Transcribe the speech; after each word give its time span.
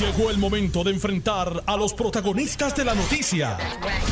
Llegó 0.00 0.28
el 0.28 0.36
momento 0.36 0.84
de 0.84 0.90
enfrentar 0.90 1.48
a 1.66 1.74
los 1.74 1.94
protagonistas 1.94 2.76
de 2.76 2.84
la 2.84 2.94
noticia. 2.94 3.56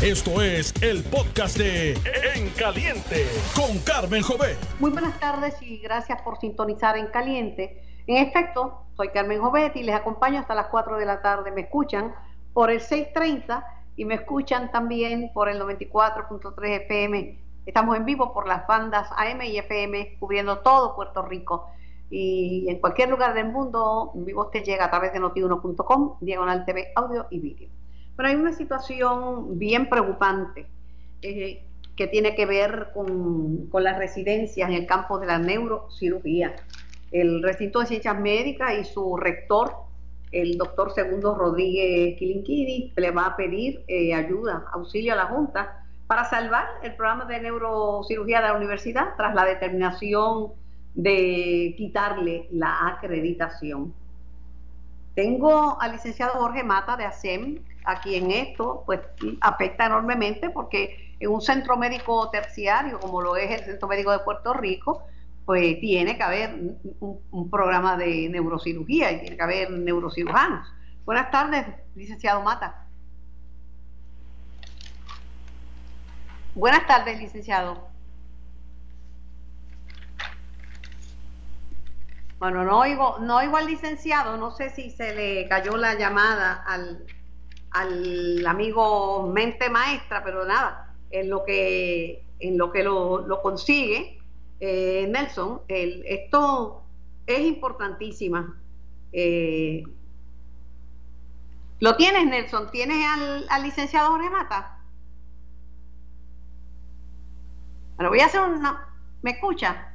Esto 0.02 0.40
es 0.40 0.72
el 0.82 1.04
podcast 1.04 1.58
de 1.58 1.92
En 2.34 2.48
Caliente 2.56 3.26
con 3.54 3.78
Carmen 3.80 4.22
Jové. 4.22 4.56
Muy 4.80 4.90
buenas 4.90 5.20
tardes 5.20 5.60
y 5.60 5.76
gracias 5.80 6.22
por 6.22 6.38
sintonizar 6.38 6.96
En 6.96 7.08
Caliente. 7.08 7.82
En 8.06 8.16
efecto, 8.16 8.86
soy 8.96 9.10
Carmen 9.10 9.42
Jovet 9.42 9.76
y 9.76 9.82
les 9.82 9.94
acompaño 9.94 10.40
hasta 10.40 10.54
las 10.54 10.68
4 10.68 10.96
de 10.96 11.04
la 11.04 11.20
tarde. 11.20 11.50
Me 11.50 11.60
escuchan 11.62 12.14
por 12.54 12.70
el 12.70 12.80
630 12.80 13.66
y 13.96 14.06
me 14.06 14.14
escuchan 14.14 14.70
también 14.70 15.32
por 15.34 15.50
el 15.50 15.60
94.3 15.60 16.80
FM. 16.84 17.38
Estamos 17.66 17.98
en 17.98 18.06
vivo 18.06 18.32
por 18.32 18.48
las 18.48 18.66
bandas 18.66 19.10
AM 19.18 19.42
y 19.42 19.58
FM 19.58 20.16
cubriendo 20.18 20.60
todo 20.60 20.96
Puerto 20.96 21.20
Rico 21.20 21.68
y 22.10 22.66
en 22.68 22.78
cualquier 22.78 23.08
lugar 23.08 23.34
del 23.34 23.50
mundo, 23.50 24.12
vivo 24.14 24.44
usted 24.44 24.62
llega 24.62 24.84
a 24.84 24.90
través 24.90 25.12
de 25.12 25.20
notiuno.com, 25.20 26.18
diagonal 26.20 26.64
TV, 26.64 26.92
audio 26.94 27.26
y 27.30 27.40
vídeo. 27.40 27.68
Pero 28.16 28.28
hay 28.28 28.36
una 28.36 28.52
situación 28.52 29.58
bien 29.58 29.88
preocupante 29.88 30.66
eh, 31.22 31.64
que 31.96 32.06
tiene 32.06 32.34
que 32.34 32.46
ver 32.46 32.90
con, 32.94 33.68
con, 33.68 33.84
las 33.84 33.98
residencias 33.98 34.68
en 34.68 34.74
el 34.74 34.86
campo 34.86 35.18
de 35.18 35.26
la 35.26 35.38
neurocirugía. 35.38 36.54
El 37.10 37.42
recinto 37.42 37.80
de 37.80 37.86
ciencias 37.86 38.18
médicas 38.18 38.74
y 38.80 38.84
su 38.84 39.16
rector, 39.16 39.72
el 40.32 40.58
doctor 40.58 40.92
Segundo 40.92 41.34
Rodríguez 41.34 42.18
Quilinquini, 42.18 42.92
le 42.96 43.10
va 43.10 43.26
a 43.26 43.36
pedir 43.36 43.84
eh, 43.86 44.14
ayuda, 44.14 44.64
auxilio 44.72 45.12
a 45.12 45.16
la 45.16 45.26
Junta 45.26 45.84
para 46.06 46.24
salvar 46.24 46.66
el 46.82 46.94
programa 46.96 47.24
de 47.24 47.40
neurocirugía 47.40 48.40
de 48.40 48.48
la 48.48 48.56
universidad 48.56 49.14
tras 49.16 49.34
la 49.34 49.44
determinación 49.44 50.52
de 50.94 51.74
quitarle 51.76 52.48
la 52.50 52.88
acreditación. 52.88 53.92
Tengo 55.14 55.80
al 55.80 55.92
licenciado 55.92 56.34
Jorge 56.34 56.64
Mata 56.64 56.96
de 56.96 57.04
ASEM, 57.04 57.60
a 57.84 58.00
quien 58.00 58.30
esto 58.30 58.82
pues 58.86 59.00
afecta 59.40 59.86
enormemente 59.86 60.50
porque 60.50 61.14
en 61.20 61.30
un 61.30 61.40
centro 61.40 61.76
médico 61.76 62.30
terciario 62.30 62.98
como 62.98 63.20
lo 63.20 63.36
es 63.36 63.50
el 63.50 63.64
Centro 63.64 63.88
Médico 63.88 64.10
de 64.10 64.20
Puerto 64.20 64.52
Rico, 64.54 65.04
pues 65.44 65.78
tiene 65.80 66.16
que 66.16 66.22
haber 66.22 66.58
un, 67.00 67.50
programa 67.50 67.96
de 67.96 68.28
neurocirugía 68.30 69.12
y 69.12 69.20
tiene 69.20 69.36
que 69.36 69.42
haber 69.42 69.70
neurocirujanos. 69.70 70.66
Buenas 71.04 71.30
tardes, 71.30 71.66
licenciado 71.94 72.42
Mata. 72.42 72.86
Buenas 76.54 76.86
tardes, 76.86 77.20
licenciado. 77.20 77.93
Bueno, 82.44 82.62
no 82.62 82.78
oigo, 82.80 83.20
no 83.20 83.38
oigo 83.38 83.56
al 83.56 83.64
licenciado, 83.64 84.36
no 84.36 84.50
sé 84.50 84.68
si 84.68 84.90
se 84.90 85.14
le 85.14 85.48
cayó 85.48 85.78
la 85.78 85.94
llamada 85.94 86.62
al, 86.66 87.06
al 87.70 88.46
amigo 88.46 89.30
mente 89.32 89.70
maestra, 89.70 90.22
pero 90.22 90.44
nada, 90.44 90.94
en 91.10 91.30
lo 91.30 91.42
que, 91.46 92.22
en 92.40 92.58
lo, 92.58 92.70
que 92.70 92.82
lo, 92.82 93.40
consigue 93.42 94.18
eh, 94.60 95.08
Nelson, 95.10 95.62
el, 95.68 96.04
esto 96.06 96.84
es 97.26 97.40
importantísima. 97.40 98.60
Eh, 99.10 99.82
¿Lo 101.80 101.96
tienes, 101.96 102.26
Nelson? 102.26 102.70
¿Tienes 102.70 103.06
al, 103.08 103.46
al 103.48 103.62
licenciado 103.62 104.10
Jorge 104.10 104.28
Mata? 104.28 104.80
Bueno, 107.96 108.10
voy 108.10 108.20
a 108.20 108.26
hacer 108.26 108.42
una... 108.42 108.86
¿Me 109.22 109.30
escucha? 109.30 109.94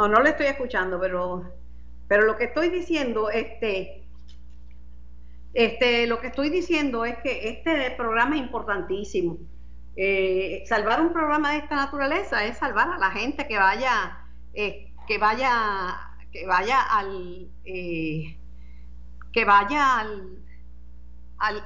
No, 0.00 0.08
no 0.08 0.22
le 0.22 0.30
estoy 0.30 0.46
escuchando, 0.46 0.98
pero, 0.98 1.44
pero 2.08 2.24
lo 2.24 2.38
que 2.38 2.44
estoy 2.44 2.70
diciendo, 2.70 3.28
este, 3.28 4.02
este, 5.52 6.06
lo 6.06 6.22
que 6.22 6.28
estoy 6.28 6.48
diciendo 6.48 7.04
es 7.04 7.18
que 7.18 7.50
este 7.50 7.90
programa 7.98 8.36
es 8.36 8.40
importantísimo. 8.40 9.36
Eh, 9.96 10.64
salvar 10.64 11.02
un 11.02 11.12
programa 11.12 11.52
de 11.52 11.58
esta 11.58 11.76
naturaleza 11.76 12.46
es 12.46 12.56
salvar 12.56 12.88
a 12.88 12.96
la 12.96 13.10
gente 13.10 13.46
que 13.46 13.58
vaya, 13.58 14.24
eh, 14.54 14.94
que 15.06 15.18
vaya, 15.18 16.14
que 16.32 16.46
vaya 16.46 16.80
al, 16.80 17.50
eh, 17.66 18.38
que 19.34 19.44
vaya 19.44 19.98
al, 19.98 20.42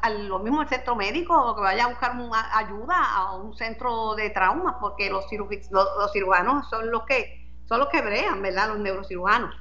al, 0.02 0.26
lo 0.26 0.40
mismo 0.40 0.60
al 0.60 0.68
centro 0.68 0.96
médico 0.96 1.40
o 1.40 1.54
que 1.54 1.62
vaya 1.62 1.84
a 1.84 1.88
buscar 1.88 2.16
ayuda 2.52 3.14
a 3.14 3.36
un 3.36 3.54
centro 3.56 4.16
de 4.16 4.30
traumas, 4.30 4.74
porque 4.80 5.08
los, 5.08 5.24
los 5.70 6.12
cirujanos 6.12 6.68
son 6.68 6.90
los 6.90 7.04
que 7.04 7.43
son 7.66 7.80
los 7.80 7.88
que 7.88 8.02
brean, 8.02 8.42
¿verdad? 8.42 8.68
Los 8.68 8.78
neurocirujanos. 8.78 9.54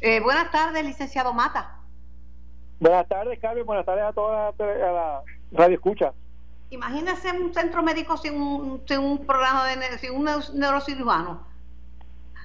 Eh, 0.00 0.20
buenas 0.20 0.50
tardes, 0.50 0.84
licenciado 0.84 1.32
Mata. 1.32 1.78
Buenas 2.80 3.08
tardes, 3.08 3.38
Carmen. 3.40 3.66
Buenas 3.66 3.84
tardes 3.84 4.04
a 4.04 4.12
toda 4.12 4.52
la, 4.58 5.22
radio 5.50 5.74
escucha. 5.74 6.12
Imagínese 6.70 7.32
un 7.32 7.52
centro 7.52 7.82
médico 7.82 8.16
sin 8.16 8.40
un, 8.40 8.82
sin 8.86 8.98
un 8.98 9.26
programa 9.26 9.66
de 9.66 9.98
sin 9.98 10.12
un 10.12 10.28
neurocirujano. 10.54 11.46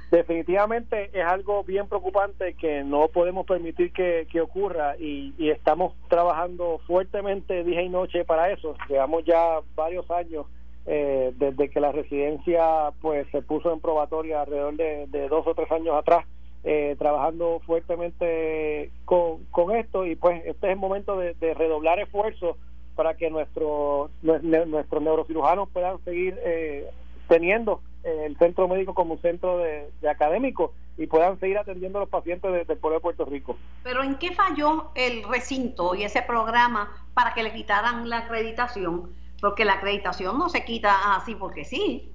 Definitivamente 0.09 1.09
es 1.12 1.25
algo 1.25 1.63
bien 1.63 1.88
preocupante 1.88 2.53
que 2.53 2.84
no 2.84 3.07
podemos 3.07 3.45
permitir 3.47 3.91
que, 3.91 4.41
ocurra 4.41 4.95
y, 4.97 5.34
y, 5.38 5.50
estamos 5.50 5.94
trabajando 6.07 6.80
fuertemente 6.85 7.63
día 7.63 7.81
y 7.81 7.90
noche 7.90 8.24
para 8.24 8.51
eso. 8.51 8.75
Llevamos 8.88 9.25
ya 9.25 9.59
varios 9.75 10.09
años 10.12 10.45
eh, 10.85 11.31
desde 11.38 11.69
que 11.69 11.79
la 11.79 11.94
residencia 11.94 12.91
pues 13.01 13.25
se 13.31 13.41
puso 13.41 13.71
en 13.71 13.79
probatoria 13.79 14.41
alrededor 14.41 14.75
de, 14.75 15.27
dos 15.29 15.47
o 15.47 15.55
tres 15.55 15.71
años 15.71 15.95
atrás 15.95 16.25
eh, 16.66 16.97
trabajando 16.99 17.61
fuertemente 17.66 18.91
con, 19.05 19.45
con, 19.45 19.73
esto 19.73 20.05
y 20.05 20.17
pues 20.17 20.41
este 20.45 20.67
es 20.67 20.73
el 20.73 20.79
momento 20.79 21.17
de, 21.17 21.33
redoblar 21.53 21.99
esfuerzos 21.99 22.57
para 22.95 23.16
que 23.16 23.29
nuestros 23.29 24.11
nuestros 24.21 25.01
neurocirujanos 25.01 25.69
puedan 25.69 26.03
seguir 26.03 26.38
eh, 26.44 26.89
teniendo 27.29 27.81
el 28.03 28.38
centro 28.38 28.67
médico 28.67 28.94
como 28.94 29.13
un 29.13 29.21
centro 29.21 29.59
de, 29.59 29.89
académico 30.09 30.73
y 30.97 31.07
puedan 31.07 31.39
seguir 31.39 31.57
atendiendo 31.57 32.00
a 32.00 32.01
los 32.01 32.09
pacientes 32.09 32.67
del 32.67 32.77
pueblo 32.77 32.97
de 32.97 33.01
Puerto 33.01 33.23
Rico. 33.23 33.57
Pero 33.83 34.03
¿en 34.03 34.15
qué 34.15 34.33
falló 34.33 34.91
el 34.95 35.23
recinto 35.23 35.95
y 35.95 36.03
ese 36.03 36.21
programa 36.21 36.91
para 37.13 37.33
que 37.33 37.41
le 37.41 37.53
quitaran 37.53 38.09
la 38.09 38.19
acreditación? 38.19 39.22
Porque 39.44 39.66
la 39.66 39.74
acreditación 39.74 40.40
no 40.40 40.48
se 40.48 40.64
quita 40.64 41.18
así 41.18 41.36
porque 41.36 41.66
sí. 41.66 42.09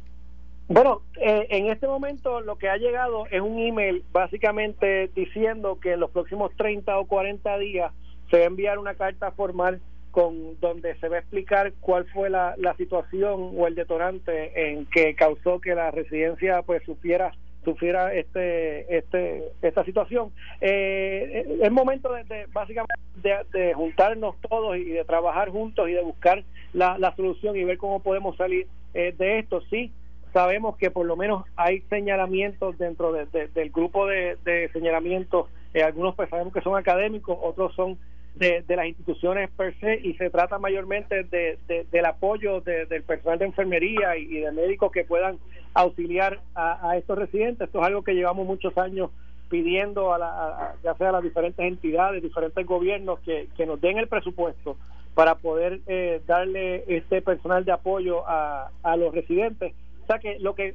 Bueno, 0.66 1.02
eh, 1.20 1.46
en 1.50 1.66
este 1.66 1.86
momento 1.86 2.40
lo 2.40 2.56
que 2.56 2.70
ha 2.70 2.78
llegado 2.78 3.26
es 3.30 3.42
un 3.42 3.58
email 3.58 4.02
básicamente 4.12 5.10
diciendo 5.14 5.78
que 5.78 5.92
en 5.92 6.00
los 6.00 6.10
próximos 6.10 6.52
30 6.56 6.98
o 6.98 7.04
40 7.04 7.58
días 7.58 7.92
se 8.30 8.38
va 8.38 8.44
a 8.44 8.46
enviar 8.46 8.78
una 8.78 8.94
carta 8.94 9.30
formal 9.32 9.82
con 10.10 10.58
donde 10.58 10.98
se 11.00 11.10
va 11.10 11.16
a 11.16 11.18
explicar 11.18 11.74
cuál 11.80 12.06
fue 12.14 12.30
la, 12.30 12.54
la 12.56 12.74
situación 12.76 13.52
o 13.58 13.66
el 13.66 13.74
detonante 13.74 14.70
en 14.70 14.86
que 14.86 15.14
causó 15.14 15.60
que 15.60 15.74
la 15.74 15.90
residencia 15.90 16.62
pues 16.62 16.82
sufriera 16.84 17.34
sufriera 17.70 18.14
este 18.14 18.96
este 18.96 19.44
esta 19.62 19.84
situación. 19.84 20.32
Eh, 20.60 21.58
es 21.62 21.70
momento 21.70 22.12
de, 22.12 22.46
básicamente 22.52 22.94
de, 23.22 23.74
juntarnos 23.74 24.36
todos 24.48 24.76
y 24.76 24.84
de 24.84 25.04
trabajar 25.04 25.50
juntos 25.50 25.88
y 25.88 25.92
de 25.92 26.02
buscar 26.02 26.42
la, 26.72 26.98
la 26.98 27.14
solución 27.16 27.56
y 27.56 27.64
ver 27.64 27.78
cómo 27.78 28.00
podemos 28.00 28.36
salir 28.36 28.66
eh, 28.94 29.14
de 29.16 29.40
esto. 29.40 29.60
Sí 29.70 29.92
sabemos 30.32 30.76
que 30.76 30.90
por 30.90 31.06
lo 31.06 31.16
menos 31.16 31.44
hay 31.56 31.80
señalamientos 31.88 32.78
dentro 32.78 33.12
del 33.12 33.70
grupo 33.70 34.06
de, 34.06 34.70
señalamientos. 34.72 35.46
Eh, 35.74 35.82
algunos 35.82 36.14
pues 36.14 36.30
sabemos 36.30 36.52
que 36.52 36.60
son 36.60 36.76
académicos 36.76 37.36
otros 37.40 37.74
son 37.74 37.98
de, 38.38 38.64
las 38.68 38.86
instituciones 38.86 39.50
per 39.50 39.78
se 39.80 40.00
y 40.02 40.14
se 40.14 40.30
trata 40.30 40.58
mayormente 40.58 41.24
de, 41.24 41.58
del 41.90 42.06
apoyo 42.06 42.60
del 42.60 43.02
personal 43.02 43.38
de 43.38 43.46
enfermería 43.46 44.16
y, 44.16 44.40
de 44.40 44.52
médicos 44.52 44.92
que 44.92 45.04
puedan 45.04 45.38
auxiliar 45.74 46.40
a, 46.54 46.96
estos 46.96 47.18
residentes. 47.18 47.66
Esto 47.66 47.80
es 47.80 47.86
algo 47.86 48.02
que 48.02 48.14
llevamos 48.14 48.46
muchos 48.46 48.76
años 48.78 49.10
pidiendo 49.48 50.12
a, 50.12 50.18
la, 50.18 50.74
ya 50.82 50.94
sea 50.94 51.08
a 51.08 51.12
las 51.12 51.22
diferentes 51.22 51.64
entidades, 51.64 52.22
diferentes 52.22 52.64
gobiernos 52.66 53.18
que, 53.20 53.48
que 53.56 53.66
nos 53.66 53.80
den 53.80 53.98
el 53.98 54.08
presupuesto 54.08 54.76
para 55.14 55.36
poder 55.36 55.80
eh, 55.86 56.20
darle 56.26 56.84
este 56.86 57.22
personal 57.22 57.64
de 57.64 57.72
apoyo 57.72 58.28
a, 58.28 58.70
a 58.82 58.96
los 58.96 59.14
residentes. 59.14 59.74
O 60.02 60.06
sea 60.06 60.18
que 60.18 60.38
lo 60.38 60.54
que 60.54 60.74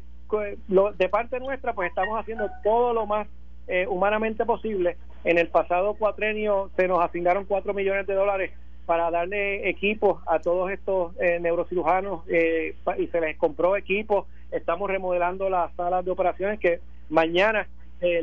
lo, 0.67 0.91
de 0.93 1.09
parte 1.09 1.39
nuestra 1.39 1.73
pues 1.73 1.89
estamos 1.89 2.19
haciendo 2.19 2.49
todo 2.63 2.93
lo 2.93 3.05
más 3.05 3.27
eh, 3.67 3.87
humanamente 3.87 4.45
posible. 4.45 4.97
En 5.23 5.37
el 5.37 5.47
pasado 5.47 5.93
cuatrenio 5.93 6.69
se 6.75 6.87
nos 6.87 7.03
asignaron 7.03 7.45
cuatro 7.45 7.73
millones 7.73 8.05
de 8.07 8.13
dólares 8.13 8.51
para 8.85 9.09
darle 9.09 9.69
equipos 9.69 10.21
a 10.27 10.39
todos 10.39 10.69
estos 10.71 11.13
eh, 11.19 11.39
neurocirujanos 11.39 12.23
eh, 12.27 12.75
y 12.97 13.07
se 13.07 13.21
les 13.21 13.37
compró 13.37 13.77
equipos. 13.77 14.27
Estamos 14.51 14.89
remodelando 14.89 15.49
las 15.49 15.73
salas 15.75 16.03
de 16.03 16.11
operaciones 16.11 16.59
que 16.59 16.79
mañana 17.09 17.67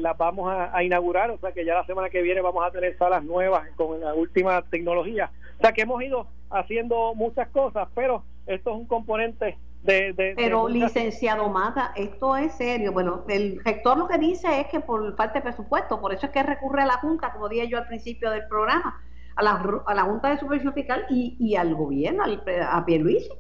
las 0.00 0.19
vamos 0.19 0.52
a, 0.54 0.84
inaugurar, 0.84 1.31
o 1.31 1.38
sea 1.38 1.52
que 1.52 1.64
ya 1.64 1.72
la 1.72 1.87
semana 1.87 2.10
que 2.10 2.20
viene 2.20 2.42
vamos 2.42 2.62
a 2.62 2.70
tener 2.70 2.98
salas 2.98 3.25
nuevas 3.25 3.66
con 3.76 3.98
la 3.98 4.12
última 4.12 4.60
tecnología. 4.69 5.31
O 5.56 5.62
sea 5.62 5.72
que 5.72 5.81
hemos 5.81 6.02
ido 6.02 6.26
haciendo 6.50 7.14
muchas 7.14 7.48
cosas, 7.48 7.88
pero 7.94 8.22
esto 8.46 8.72
es 8.72 8.76
un 8.76 8.84
componente 8.84 9.56
de... 9.82 10.35
Pero 10.37 10.69
licenciado 10.69 11.49
Mata, 11.49 11.93
esto 11.97 12.37
es 12.37 12.53
serio. 12.53 12.93
Bueno, 12.93 13.25
el 13.29 13.61
rector 13.65 13.97
lo 13.99 14.09
que 14.09 14.19
dice 14.19 14.61
es 14.61 14.67
que 14.69 14.81
por 14.81 15.17
falta 15.17 15.35
de 15.35 15.43
presupuesto, 15.43 16.00
por 16.00 16.12
eso 16.12 16.27
es 16.27 16.32
que 16.32 16.43
recurre 16.43 16.82
a 16.82 16.87
la 16.87 16.99
Junta, 16.99 17.32
como 17.32 17.49
dije 17.49 17.69
yo 17.69 17.79
al 17.79 17.87
principio 17.87 18.31
del 18.31 18.47
programa, 18.49 19.03
a 19.37 19.43
la, 19.43 19.82
a 19.87 19.94
la 19.94 20.03
Junta 20.03 20.31
de 20.31 20.38
Supervisión 20.38 20.75
Fiscal 20.75 21.06
y, 21.09 21.37
y 21.41 21.56
al 21.56 21.75
gobierno, 21.75 22.25
al, 22.25 22.43
a 22.62 22.85
Pierluisi, 22.85 23.31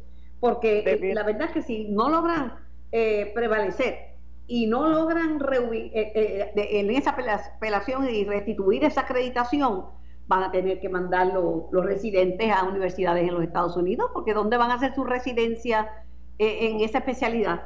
porque 0.40 1.12
la 1.14 1.22
verdad 1.22 1.48
es 1.48 1.52
que 1.52 1.62
si 1.62 1.88
no 1.88 2.08
logran 2.08 2.54
eh, 2.92 3.30
prevalecer 3.34 4.10
y 4.46 4.66
no 4.66 4.88
logran 4.88 5.38
eh, 5.52 5.90
eh, 5.94 6.52
en 6.56 6.90
esa 6.90 7.10
apelación 7.10 8.08
y 8.08 8.24
restituir 8.24 8.84
esa 8.84 9.02
acreditación, 9.02 9.84
van 10.26 10.42
a 10.44 10.50
tener 10.50 10.80
que 10.80 10.88
mandar 10.88 11.26
los 11.26 11.84
residentes 11.84 12.50
a 12.52 12.64
universidades 12.64 13.28
en 13.28 13.34
los 13.34 13.42
Estados 13.42 13.76
Unidos, 13.76 14.10
porque 14.14 14.32
¿dónde 14.32 14.56
van 14.56 14.70
a 14.70 14.74
hacer 14.74 14.94
su 14.94 15.04
residencia 15.04 15.88
en 16.40 16.80
esa 16.80 16.98
especialidad? 16.98 17.62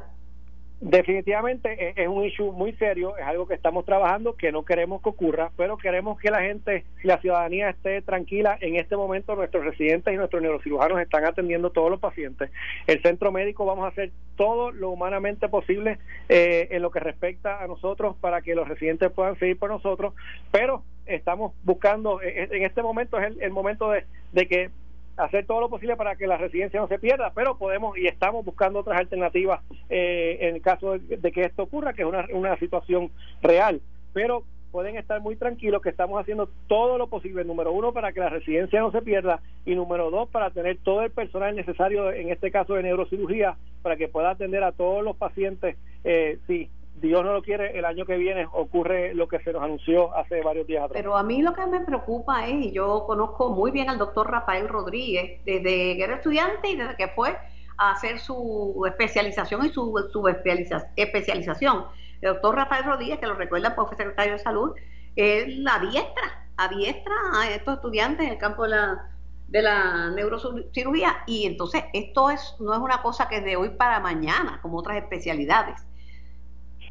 Definitivamente 0.80 1.72
e, 1.72 2.02
es 2.02 2.08
un 2.08 2.24
issue 2.24 2.52
muy 2.52 2.72
serio, 2.74 3.16
es 3.16 3.24
algo 3.24 3.46
que 3.46 3.54
estamos 3.54 3.86
trabajando, 3.86 4.36
que 4.36 4.52
no 4.52 4.66
queremos 4.66 5.00
que 5.00 5.08
ocurra, 5.08 5.50
pero 5.56 5.78
queremos 5.78 6.20
que 6.20 6.30
la 6.30 6.42
gente, 6.42 6.84
la 7.02 7.18
ciudadanía 7.22 7.70
esté 7.70 8.02
tranquila. 8.02 8.58
En 8.60 8.76
este 8.76 8.94
momento 8.94 9.34
nuestros 9.34 9.64
residentes 9.64 10.12
y 10.12 10.18
nuestros 10.18 10.42
neurocirujanos 10.42 11.00
están 11.00 11.24
atendiendo 11.24 11.70
todos 11.70 11.90
los 11.90 12.00
pacientes. 12.00 12.50
El 12.86 13.00
centro 13.00 13.32
médico 13.32 13.64
vamos 13.64 13.86
a 13.86 13.88
hacer 13.88 14.10
todo 14.36 14.72
lo 14.72 14.90
humanamente 14.90 15.48
posible 15.48 15.98
eh, 16.28 16.68
en 16.70 16.82
lo 16.82 16.90
que 16.90 17.00
respecta 17.00 17.62
a 17.62 17.66
nosotros 17.66 18.16
para 18.20 18.42
que 18.42 18.54
los 18.54 18.68
residentes 18.68 19.10
puedan 19.10 19.38
seguir 19.38 19.58
por 19.58 19.70
nosotros, 19.70 20.12
pero 20.50 20.82
estamos 21.06 21.54
buscando, 21.62 22.20
e, 22.20 22.42
e, 22.42 22.56
en 22.58 22.62
este 22.62 22.82
momento 22.82 23.18
es 23.18 23.34
el, 23.40 23.52
momento 23.52 23.90
de, 23.90 24.04
de 24.32 24.48
que 24.48 24.70
hacer 25.16 25.46
todo 25.46 25.60
lo 25.60 25.68
posible 25.68 25.96
para 25.96 26.16
que 26.16 26.26
la 26.26 26.36
residencia 26.36 26.80
no 26.80 26.88
se 26.88 26.98
pierda, 26.98 27.32
pero 27.34 27.56
podemos 27.56 27.96
y 27.96 28.06
estamos 28.06 28.44
buscando 28.44 28.80
otras 28.80 28.98
alternativas 28.98 29.60
eh, 29.88 30.38
en 30.40 30.56
el 30.56 30.62
caso 30.62 30.98
de, 30.98 31.32
que 31.32 31.42
esto 31.42 31.64
ocurra, 31.64 31.92
que 31.92 32.02
es 32.02 32.08
una, 32.08 32.26
una 32.32 32.56
situación 32.58 33.10
real. 33.42 33.80
Pero 34.12 34.44
pueden 34.74 34.96
estar 34.96 35.20
muy 35.20 35.36
tranquilos 35.36 35.82
que 35.82 35.90
estamos 35.90 36.20
haciendo 36.20 36.48
todo 36.66 36.98
lo 36.98 37.06
posible, 37.06 37.44
número 37.44 37.72
uno, 37.72 37.92
para 37.92 38.12
que 38.12 38.18
la 38.18 38.28
residencia 38.28 38.80
no 38.80 38.90
se 38.90 39.02
pierda 39.02 39.40
y 39.64 39.76
número 39.76 40.10
dos, 40.10 40.28
para 40.30 40.50
tener 40.50 40.78
todo 40.78 41.02
el 41.02 41.12
personal 41.12 41.54
necesario, 41.54 42.10
en 42.10 42.30
este 42.30 42.50
caso 42.50 42.74
de 42.74 42.82
neurocirugía, 42.82 43.56
para 43.82 43.96
que 43.96 44.08
pueda 44.08 44.30
atender 44.30 44.64
a 44.64 44.72
todos 44.72 45.04
los 45.04 45.16
pacientes 45.16 45.76
eh, 46.02 46.38
Dios 47.04 47.22
no 47.22 47.34
lo 47.34 47.42
quiere, 47.42 47.78
el 47.78 47.84
año 47.84 48.06
que 48.06 48.16
viene 48.16 48.48
ocurre 48.50 49.12
lo 49.14 49.28
que 49.28 49.38
se 49.40 49.52
nos 49.52 49.62
anunció 49.62 50.16
hace 50.16 50.40
varios 50.40 50.66
días 50.66 50.84
atrás. 50.84 50.96
Pero 50.96 51.16
a 51.16 51.22
mí 51.22 51.42
lo 51.42 51.52
que 51.52 51.66
me 51.66 51.80
preocupa 51.80 52.46
es, 52.46 52.54
y 52.64 52.72
yo 52.72 53.04
conozco 53.06 53.50
muy 53.50 53.70
bien 53.70 53.90
al 53.90 53.98
doctor 53.98 54.30
Rafael 54.30 54.68
Rodríguez, 54.68 55.44
desde 55.44 55.96
que 55.96 56.02
era 56.02 56.16
estudiante 56.16 56.70
y 56.70 56.76
desde 56.76 56.96
que 56.96 57.08
fue 57.08 57.36
a 57.76 57.92
hacer 57.92 58.18
su 58.18 58.82
especialización 58.86 59.66
y 59.66 59.68
su, 59.68 59.92
especialización. 60.96 61.84
El 62.22 62.32
doctor 62.32 62.56
Rafael 62.56 62.84
Rodríguez, 62.84 63.18
que 63.18 63.26
lo 63.26 63.34
recuerda, 63.34 63.74
pues 63.74 63.88
fue 63.88 63.96
secretario 63.98 64.32
de 64.32 64.38
salud, 64.38 64.72
es 65.14 65.46
la 65.58 65.80
diestra, 65.80 66.48
adiestra 66.56 67.14
a 67.34 67.50
estos 67.50 67.74
estudiantes 67.74 68.26
en 68.26 68.32
el 68.32 68.38
campo 68.38 68.62
de 68.62 68.70
la, 68.70 69.10
de 69.48 69.60
la 69.60 70.10
neurocirugía. 70.10 71.16
Y 71.26 71.44
entonces 71.44 71.84
esto 71.92 72.30
es 72.30 72.56
no 72.60 72.72
es 72.72 72.80
una 72.80 73.02
cosa 73.02 73.28
que 73.28 73.42
de 73.42 73.56
hoy 73.56 73.70
para 73.70 74.00
mañana, 74.00 74.58
como 74.62 74.78
otras 74.78 74.96
especialidades 74.96 75.84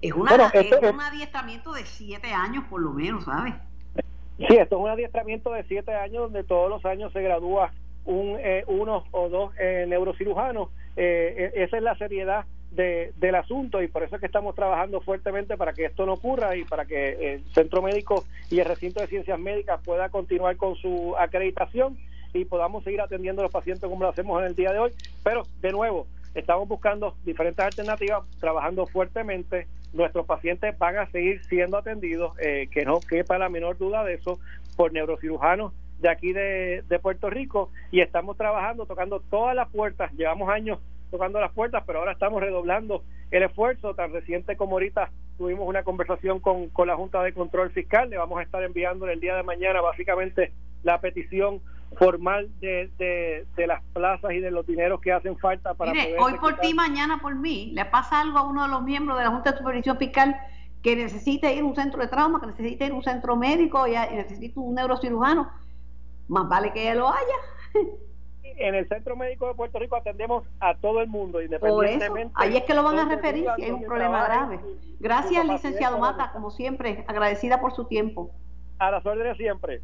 es, 0.04 0.14
una, 0.14 0.36
un 0.36 1.02
adiestramiento 1.02 1.72
de 1.72 1.86
siete 1.86 2.34
años 2.34 2.66
por 2.70 2.82
lo 2.82 2.92
menos, 2.92 3.24
¿sabes? 3.24 3.54
Sí, 4.38 4.48
esto 4.50 4.76
es 4.76 4.82
un 4.82 4.90
adiestramiento 4.90 5.54
de 5.54 5.64
siete 5.64 5.94
años 5.94 6.24
donde 6.24 6.44
todos 6.44 6.70
los 6.70 6.84
años 6.86 7.14
se 7.14 7.22
gradúa 7.22 7.72
un 8.06 8.36
eh, 8.40 8.66
uno 8.68 9.06
o 9.12 9.30
dos 9.30 9.54
eh, 9.58 9.86
neurocirujanos. 9.88 10.70
Eh, 10.98 11.52
e, 11.56 11.64
esa 11.64 11.78
es 11.78 11.84
la 11.84 11.96
seriedad 11.96 12.46
de, 12.72 13.14
del 13.18 13.36
asunto 13.36 13.82
y 13.82 13.88
por 13.88 14.04
eso 14.04 14.16
es 14.16 14.20
que 14.20 14.26
estamos 14.26 14.56
trabajando 14.56 15.00
fuertemente 15.00 15.56
para 15.56 15.74
que 15.74 15.86
esto 15.86 16.06
no 16.06 16.14
ocurra 16.14 16.56
y 16.58 16.66
para 16.66 16.86
que 16.86 17.36
el 17.36 17.46
Centro 17.54 17.82
Médico 17.82 18.26
y 18.50 18.60
el 18.60 18.66
Recinto 18.66 19.00
de 19.00 19.08
Ciencias 19.08 19.40
Médicas 19.40 19.80
pueda 19.86 20.10
continuar 20.10 20.58
con 20.58 20.76
su 20.76 21.16
acreditación 21.18 21.98
y 22.34 22.46
podamos 22.46 22.84
seguir 22.84 23.00
atendiendo 23.00 23.42
a 23.42 23.44
los 23.44 23.54
pacientes 23.54 23.90
como 23.90 24.04
lo 24.04 24.10
hacemos 24.10 24.42
en 24.42 24.48
el 24.48 24.56
día 24.56 24.74
de 24.74 24.80
hoy. 24.80 24.92
Pero, 25.24 25.44
de 25.62 25.72
nuevo, 25.72 26.08
estamos 26.34 26.68
buscando 26.68 27.16
diferentes 27.24 27.64
alternativas, 27.64 28.24
trabajando 28.40 28.86
fuertemente. 28.88 29.68
Nuestros 29.94 30.26
pacientes 30.26 30.78
van 30.80 30.98
a 30.98 31.10
seguir 31.12 31.44
siendo 31.46 31.78
atendidos, 31.78 32.36
eh, 32.40 32.68
que 32.72 32.84
no 32.86 33.00
quepa 33.00 33.38
la 33.38 33.50
menor 33.50 33.78
duda 33.78 34.04
de 34.04 34.16
eso, 34.16 34.40
por 34.76 34.92
neurocirujanos 34.92 35.74
de 36.00 36.10
aquí 36.10 36.34
de, 36.34 36.84
de 36.88 37.00
Puerto 37.00 37.30
Rico 37.30 37.72
y 37.92 38.02
estamos 38.02 38.36
trabajando, 38.38 38.86
tocando 38.86 39.22
todas 39.22 39.56
las 39.56 39.70
puertas. 39.70 40.12
Llevamos 40.14 40.50
años 40.50 40.80
tocando 41.12 41.40
las 41.40 41.52
puertas, 41.52 41.84
pero 41.86 42.00
ahora 42.00 42.14
estamos 42.14 42.42
redoblando 42.42 43.04
el 43.32 43.44
esfuerzo. 43.44 43.94
Tan 43.94 44.12
reciente 44.12 44.58
como 44.58 44.74
ahorita 44.74 45.12
tuvimos 45.38 45.68
una 45.68 45.84
conversación 45.84 46.40
con, 46.40 46.70
con 46.70 46.88
la 46.88 46.96
Junta 46.96 47.24
de 47.24 47.34
Control 47.34 47.72
Fiscal, 47.72 48.10
le 48.10 48.18
vamos 48.18 48.40
a 48.40 48.44
estar 48.44 48.64
enviando 48.64 49.08
el 49.08 49.20
día 49.20 49.36
de 49.36 49.44
mañana 49.44 49.82
básicamente 49.82 50.52
la 50.84 51.02
petición 51.02 51.62
formal 51.98 52.50
de, 52.60 52.90
de, 53.56 53.68
las 53.68 53.84
plazas 53.94 54.32
y 54.32 54.40
de 54.40 54.52
los 54.52 54.66
dineros 54.66 55.00
que 55.00 55.12
hacen 55.12 55.38
falta 55.38 55.74
para 55.74 55.92
Mire, 55.92 56.16
hoy 56.20 56.34
por 56.40 56.58
ti, 56.60 56.74
mañana 56.74 57.20
por 57.22 57.36
mí. 57.36 57.72
Le 57.74 57.86
pasa 57.86 58.22
algo 58.22 58.38
a 58.38 58.48
uno 58.48 58.64
de 58.64 58.70
los 58.70 58.84
miembros 58.84 59.18
de 59.18 59.24
la 59.24 59.32
Junta 59.32 59.52
de 59.52 59.58
Supervisión 59.58 59.98
Fiscal 59.98 60.36
que 60.82 60.96
necesite 60.96 61.54
ir 61.54 61.62
a 61.62 61.66
un 61.66 61.76
centro 61.76 62.02
de 62.02 62.08
trauma, 62.08 62.40
que 62.42 62.48
necesite 62.48 62.86
ir 62.86 62.92
a 62.92 62.96
un 62.96 63.04
centro 63.04 63.36
médico 63.36 63.88
y, 63.88 63.92
necesita 63.92 64.60
un 64.60 64.76
neurocirujano. 64.76 65.50
Más 66.28 66.48
vale 66.48 66.74
que 66.74 66.90
él 66.90 67.00
lo 67.00 67.10
haya. 67.10 67.38
En 68.56 68.76
el 68.76 68.88
Centro 68.88 69.16
Médico 69.16 69.48
de 69.48 69.56
Puerto 69.56 69.80
Rico 69.80 69.96
atendemos 69.96 70.44
a 70.60 70.76
todo 70.76 71.02
el 71.02 71.08
mundo, 71.08 71.42
independientemente. 71.42 72.32
ahí 72.36 72.56
es 72.56 72.64
que 72.66 72.76
lo 72.76 72.84
van 72.84 73.00
a 73.00 73.06
referir 73.06 73.48
si 73.56 73.64
es 73.64 73.72
un 73.72 73.84
problema 73.84 74.24
grave. 74.26 74.60
Gracias, 75.00 75.44
licenciado 75.48 75.98
Mata, 75.98 76.32
como 76.32 76.52
siempre, 76.52 77.04
agradecida 77.08 77.60
por 77.60 77.74
su 77.74 77.86
tiempo. 77.86 78.30
A 78.78 78.92
las 78.92 79.04
órdenes 79.08 79.38
siempre. 79.38 79.82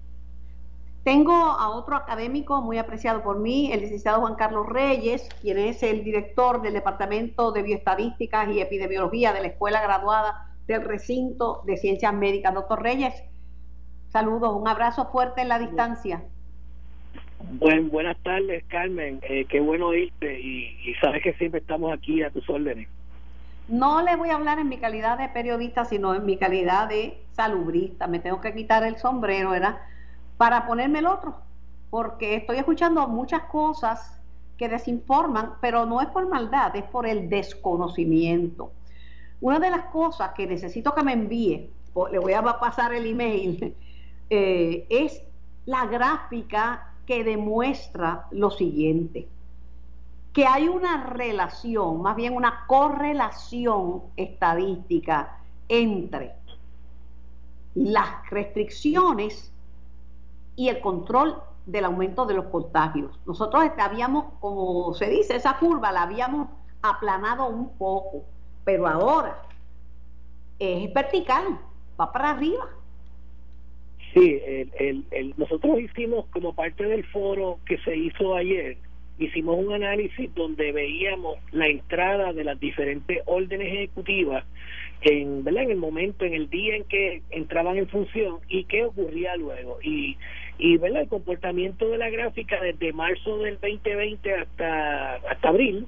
Tengo 1.03 1.33
a 1.33 1.69
otro 1.69 1.95
académico 1.95 2.61
muy 2.61 2.77
apreciado 2.77 3.23
por 3.23 3.39
mí, 3.39 3.71
el 3.71 3.81
licenciado 3.81 4.19
Juan 4.19 4.35
Carlos 4.35 4.67
Reyes, 4.67 5.29
quien 5.41 5.57
es 5.57 5.81
el 5.81 6.03
director 6.03 6.61
del 6.61 6.73
Departamento 6.73 7.51
de 7.51 7.63
Bioestadísticas 7.63 8.49
y 8.49 8.59
Epidemiología 8.59 9.31
de 9.31 9.41
la 9.41 9.47
Escuela 9.47 9.81
Graduada 9.81 10.53
del 10.67 10.83
Recinto 10.83 11.61
de 11.65 11.77
Ciencias 11.77 12.13
Médicas. 12.13 12.53
Doctor 12.53 12.83
Reyes, 12.83 13.13
saludos, 14.09 14.53
un 14.53 14.67
abrazo 14.67 15.09
fuerte 15.09 15.41
en 15.41 15.47
la 15.47 15.57
distancia. 15.57 16.21
Buen, 17.53 17.89
buenas 17.89 18.17
tardes, 18.21 18.63
Carmen. 18.67 19.19
Eh, 19.23 19.45
qué 19.45 19.61
bueno 19.61 19.87
oírte 19.87 20.39
y, 20.39 20.77
y 20.85 20.93
sabes 20.95 21.23
que 21.23 21.33
siempre 21.33 21.61
estamos 21.61 21.93
aquí 21.93 22.21
a 22.21 22.29
tus 22.29 22.47
órdenes. 22.49 22.89
No 23.69 24.01
le 24.01 24.15
voy 24.15 24.31
a 24.31 24.35
hablar 24.35 24.59
en 24.59 24.67
mi 24.67 24.77
calidad 24.77 25.17
de 25.17 25.29
periodista, 25.29 25.85
sino 25.85 26.13
en 26.13 26.25
mi 26.25 26.37
calidad 26.37 26.89
de 26.89 27.23
salubrista. 27.31 28.07
Me 28.07 28.19
tengo 28.19 28.41
que 28.41 28.53
quitar 28.53 28.83
el 28.83 28.97
sombrero, 28.97 29.51
¿verdad? 29.51 29.77
Para 30.39 30.65
ponerme 30.65 30.99
el 30.99 31.05
otro, 31.05 31.35
porque 31.89 32.35
estoy 32.35 32.59
escuchando 32.59 33.05
muchas 33.09 33.43
cosas 33.51 34.21
que 34.55 34.69
desinforman, 34.69 35.55
pero 35.59 35.85
no 35.85 35.99
es 35.99 36.07
por 36.07 36.29
maldad, 36.29 36.73
es 36.77 36.85
por 36.85 37.05
el 37.05 37.27
desconocimiento. 37.29 38.71
Una 39.41 39.59
de 39.59 39.69
las 39.69 39.87
cosas 39.87 40.31
que 40.33 40.47
necesito 40.47 40.95
que 40.95 41.03
me 41.03 41.11
envíe, 41.11 41.69
le 42.09 42.19
voy 42.19 42.31
a 42.31 42.41
pasar 42.57 42.93
el 42.93 43.05
email, 43.05 43.75
eh, 44.29 44.87
es 44.89 45.21
la 45.65 45.87
gráfica 45.87 46.93
que 47.05 47.25
demuestra 47.25 48.27
lo 48.31 48.49
siguiente, 48.49 49.27
que 50.31 50.45
hay 50.45 50.69
una 50.69 51.03
relación, 51.07 52.01
más 52.01 52.15
bien 52.15 52.33
una 52.33 52.63
correlación 52.65 54.03
estadística 54.15 55.37
entre 55.67 56.31
las 57.75 58.29
restricciones 58.29 59.51
y 60.59 60.67
el 60.67 60.81
control 60.81 61.35
del 61.65 61.85
aumento 61.85 62.25
de 62.25 62.33
los 62.33 62.47
contagios. 62.47 63.17
Nosotros 63.25 63.63
habíamos, 63.77 64.25
como 64.41 64.93
se 64.93 65.09
dice, 65.09 65.37
esa 65.37 65.57
curva 65.57 65.93
la 65.93 66.01
habíamos 66.01 66.49
aplanado 66.81 67.47
un 67.47 67.77
poco, 67.77 68.25
pero 68.65 68.85
ahora 68.85 69.41
es 70.59 70.93
vertical, 70.93 71.57
va 71.97 72.11
para 72.11 72.31
arriba. 72.31 72.67
Sí, 74.13 74.37
nosotros 75.37 75.79
hicimos 75.79 76.25
como 76.33 76.53
parte 76.53 76.83
del 76.83 77.05
foro 77.05 77.59
que 77.65 77.77
se 77.77 77.95
hizo 77.95 78.35
ayer, 78.35 78.77
hicimos 79.17 79.57
un 79.59 79.71
análisis 79.71 80.29
donde 80.35 80.73
veíamos 80.73 81.37
la 81.53 81.67
entrada 81.67 82.33
de 82.33 82.43
las 82.43 82.59
diferentes 82.59 83.21
órdenes 83.27 83.67
ejecutivas 83.67 84.43
en, 85.01 85.43
¿verdad? 85.43 85.63
en 85.63 85.71
el 85.71 85.77
momento, 85.77 86.25
en 86.25 86.33
el 86.33 86.49
día 86.49 86.75
en 86.75 86.83
que 86.83 87.21
entraban 87.29 87.77
en 87.77 87.87
función 87.87 88.39
y 88.49 88.65
qué 88.65 88.83
ocurría 88.83 89.35
luego. 89.37 89.79
Y 89.81 90.17
y 90.59 90.77
¿verdad? 90.77 91.03
el 91.03 91.09
comportamiento 91.09 91.89
de 91.89 91.97
la 91.97 92.09
gráfica 92.09 92.61
desde 92.61 92.93
marzo 92.93 93.39
del 93.39 93.55
2020 93.59 94.35
hasta 94.35 95.15
hasta 95.15 95.49
abril 95.49 95.87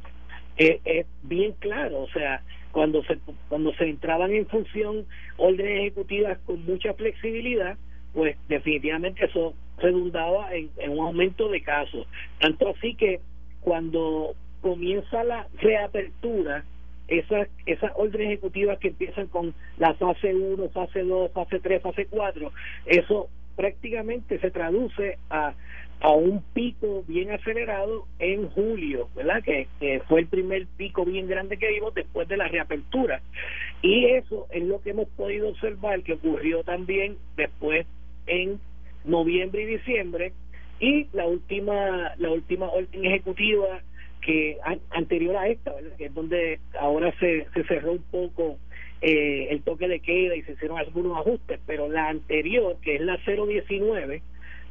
eh, 0.58 0.80
es 0.86 1.06
bien 1.24 1.54
claro 1.60 2.02
o 2.02 2.10
sea 2.10 2.42
cuando 2.72 3.04
se 3.04 3.20
cuando 3.50 3.74
se 3.74 3.90
entraban 3.90 4.32
en 4.32 4.48
función 4.48 5.06
órdenes 5.38 5.82
ejecutivas 5.82 6.40
con 6.46 6.66
mucha 6.66 6.94
flexibilidad 6.94 7.78
pues 8.14 8.38
definitivamente 8.48 9.26
eso 9.26 9.54
redundaba 9.78 10.50
en, 10.54 10.70
un 10.88 11.00
aumento 11.00 11.50
de 11.50 11.62
casos 11.62 12.08
tanto 12.40 12.70
así 12.70 12.96
que 12.96 13.20
cuando 13.62 14.36
comienza 14.62 15.24
la 15.24 15.48
reapertura, 15.60 16.64
esas, 17.08 17.50
esas 17.66 17.92
órdenes 17.96 18.28
ejecutivas 18.28 18.80
que 18.80 18.90
empiezan 18.90 19.28
con 19.28 19.54
la 19.78 19.94
fase 19.96 20.34
1, 20.34 20.70
fase 20.70 21.04
2, 21.04 21.32
fase 21.32 21.60
3, 21.60 21.82
fase 21.82 22.06
4, 22.06 22.52
eso 22.86 23.28
prácticamente 23.56 24.40
se 24.40 24.52
traduce 24.52 25.18
a, 25.30 25.54
a 26.02 26.12
un 26.12 26.44
pico 26.54 27.04
bien 27.08 27.32
acelerado 27.32 28.08
en 28.20 28.50
julio, 28.50 29.10
¿verdad? 29.16 29.44
Que, 29.44 29.68
fue 30.08 30.22
el 30.22 30.28
primer 30.28 30.66
pico 30.78 31.06
bien 31.06 31.28
grande 31.28 31.58
que 31.58 31.70
vimos 31.70 31.94
después 31.94 32.28
de 32.28 32.38
la 32.38 32.48
reapertura. 32.48 33.22
Y 33.82 34.06
eso 34.06 34.48
es 34.52 34.64
lo 34.64 34.82
que 34.82 34.92
hemos 34.92 35.08
podido 35.10 35.50
observar 35.50 36.02
que 36.02 36.14
ocurrió 36.14 36.64
también 36.64 37.18
después 37.38 37.86
en 38.26 38.60
noviembre 39.06 39.64
y 39.64 39.78
diciembre 39.78 40.34
y 40.80 41.08
la 41.14 41.26
última 41.26 42.16
la 42.18 42.32
última 42.32 42.70
orden 42.70 43.06
ejecutiva 43.06 43.82
que 44.22 44.58
anterior 44.92 45.36
a 45.36 45.48
esta, 45.48 45.74
que 45.98 46.06
es 46.06 46.14
donde 46.14 46.60
ahora 46.80 47.12
se, 47.20 47.48
se 47.54 47.64
cerró 47.64 47.94
un 47.94 48.04
poco 48.04 48.60
eh, 49.02 49.48
el 49.50 49.62
toque 49.64 49.88
de 49.88 50.00
queda 50.00 50.36
y 50.36 50.44
se 50.44 50.54
hicieron 50.54 50.78
algunos 50.78 51.18
ajustes, 51.18 51.60
pero 51.66 51.90
la 51.90 52.10
anterior, 52.10 52.78
que 52.82 52.96
es 52.96 53.02
la 53.02 53.18
019, 53.26 54.22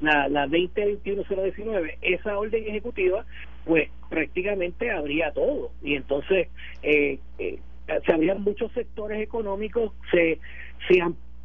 la, 0.00 0.28
la 0.28 0.46
2021-019, 0.46 1.96
esa 2.02 2.38
orden 2.38 2.64
ejecutiva, 2.66 3.24
pues 3.64 3.90
prácticamente 4.08 4.90
habría 4.90 5.32
todo. 5.32 5.72
Y 5.82 5.94
entonces 5.96 6.48
eh, 6.82 7.18
eh, 7.38 7.58
se 8.06 8.12
habrían 8.12 8.42
muchos 8.42 8.72
sectores 8.72 9.20
económicos, 9.20 9.92
se, 10.10 10.38
se, 10.88 11.02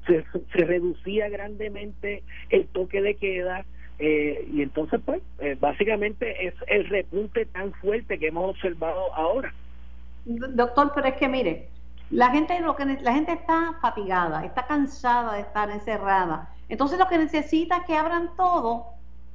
se, 0.07 0.23
se 0.53 0.65
reducía 0.65 1.29
grandemente 1.29 2.23
el 2.49 2.67
toque 2.67 3.01
de 3.01 3.15
queda, 3.15 3.65
eh, 3.97 4.47
y 4.51 4.61
entonces, 4.61 4.99
pues, 5.05 5.21
eh, 5.39 5.55
básicamente 5.59 6.47
es 6.47 6.53
el 6.67 6.87
repunte 6.89 7.45
tan 7.45 7.71
fuerte 7.73 8.19
que 8.19 8.27
hemos 8.27 8.49
observado 8.49 9.13
ahora. 9.13 9.53
Doctor, 10.25 10.91
pero 10.93 11.07
es 11.07 11.13
que 11.15 11.29
mire, 11.29 11.69
la 12.09 12.29
gente 12.29 12.59
lo 12.59 12.75
que 12.75 12.85
la 12.85 13.13
gente 13.13 13.33
está 13.33 13.75
fatigada, 13.81 14.45
está 14.45 14.67
cansada 14.67 15.33
de 15.33 15.41
estar 15.41 15.69
encerrada. 15.69 16.49
Entonces 16.69 16.99
lo 16.99 17.07
que 17.07 17.17
necesita 17.17 17.77
es 17.77 17.85
que 17.85 17.97
abran 17.97 18.31
todo. 18.35 18.87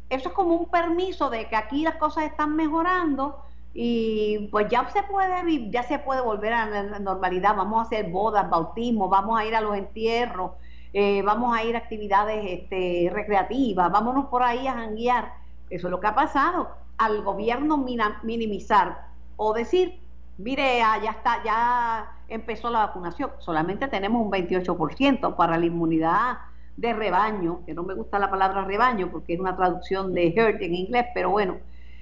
Eso 0.08 0.28
es 0.28 0.34
como 0.34 0.54
un 0.54 0.68
permiso 0.68 1.30
de 1.30 1.48
que 1.48 1.56
aquí 1.56 1.82
las 1.82 1.96
cosas 1.96 2.24
están 2.24 2.56
mejorando 2.56 3.42
y 3.72 4.48
pues 4.50 4.68
ya 4.68 4.88
se 4.90 5.02
puede 5.04 5.70
ya 5.70 5.84
se 5.84 6.00
puede 6.00 6.20
volver 6.20 6.52
a 6.52 6.66
la 6.66 6.98
normalidad. 6.98 7.54
Vamos 7.56 7.80
a 7.80 7.82
hacer 7.82 8.10
bodas, 8.10 8.48
bautismos, 8.50 9.08
vamos 9.10 9.38
a 9.38 9.44
ir 9.44 9.54
a 9.54 9.60
los 9.60 9.76
entierros 9.76 10.52
eh, 10.92 11.22
vamos 11.22 11.56
a 11.56 11.62
ir 11.62 11.76
a 11.76 11.78
actividades 11.78 12.44
este, 12.46 13.10
recreativas, 13.12 13.92
vámonos 13.92 14.26
por 14.26 14.42
ahí 14.42 14.66
a 14.66 14.74
janguear. 14.74 15.34
Eso 15.68 15.86
es 15.86 15.90
lo 15.90 16.00
que 16.00 16.08
ha 16.08 16.14
pasado. 16.14 16.70
Al 16.98 17.22
gobierno 17.22 17.76
minimizar 18.22 19.06
o 19.36 19.52
decir, 19.54 20.00
mire, 20.40 20.82
ah, 20.82 20.98
ya 21.02 21.10
está, 21.10 21.42
ya 21.44 22.12
empezó 22.28 22.70
la 22.70 22.86
vacunación, 22.86 23.30
solamente 23.38 23.88
tenemos 23.88 24.22
un 24.22 24.30
28% 24.30 25.36
para 25.36 25.58
la 25.58 25.66
inmunidad 25.66 26.38
de 26.76 26.92
rebaño, 26.92 27.64
que 27.66 27.74
no 27.74 27.82
me 27.82 27.94
gusta 27.94 28.18
la 28.18 28.30
palabra 28.30 28.64
rebaño 28.64 29.10
porque 29.10 29.34
es 29.34 29.40
una 29.40 29.56
traducción 29.56 30.14
de 30.14 30.28
herd 30.34 30.62
en 30.62 30.74
inglés, 30.74 31.06
pero 31.14 31.30
bueno, 31.30 31.58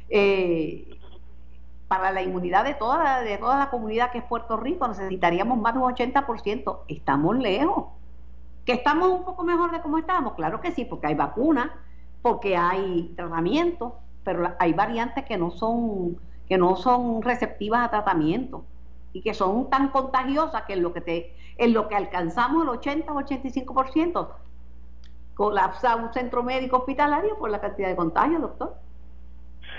eh, 0.09 0.99
para 1.88 2.12
la 2.12 2.23
inmunidad 2.23 2.64
de 2.64 2.75
toda, 2.75 3.23
de 3.23 3.38
toda 3.38 3.59
la 3.59 3.71
comunidad 3.71 4.12
que 4.12 4.18
es 4.18 4.25
Puerto 4.25 4.57
Rico 4.57 4.87
necesitaríamos 4.87 5.59
más 5.59 5.75
de 5.75 5.80
un 5.80 5.90
80%. 5.95 6.80
Estamos 6.87 7.38
lejos. 7.38 7.87
¿Que 8.66 8.73
estamos 8.73 9.09
un 9.09 9.25
poco 9.25 9.42
mejor 9.42 9.73
de 9.73 9.80
cómo 9.80 9.97
estábamos? 9.97 10.35
Claro 10.35 10.61
que 10.61 10.73
sí, 10.73 10.85
porque 10.85 11.07
hay 11.07 11.14
vacunas, 11.14 11.71
porque 12.21 12.57
hay 12.59 13.14
tratamiento, 13.16 13.97
pero 14.23 14.54
hay 14.59 14.75
variantes 14.75 15.25
que 15.25 15.38
no 15.38 15.50
son 15.50 16.18
que 16.49 16.59
no 16.59 16.76
son 16.76 17.23
receptivas 17.23 17.87
a 17.87 17.90
tratamiento 17.90 18.64
y 19.12 19.23
que 19.23 19.35
son 19.35 19.71
tan 19.71 19.88
contagiosas 19.88 20.62
que 20.62 20.75
en 20.75 20.83
lo 20.83 20.93
que 20.93 21.00
te 21.00 21.35
en 21.57 21.73
lo 21.73 21.88
que 21.88 21.97
alcanzamos 21.97 22.62
el 22.62 22.69
80 22.69 23.12
o 23.12 23.21
85% 23.21 24.28
colapsa 25.35 25.97
un 25.97 26.12
centro 26.12 26.43
médico 26.43 26.78
hospitalario 26.78 27.37
por 27.38 27.50
la 27.50 27.61
cantidad 27.61 27.88
de 27.88 27.97
contagios, 27.97 28.40
doctor. 28.40 28.76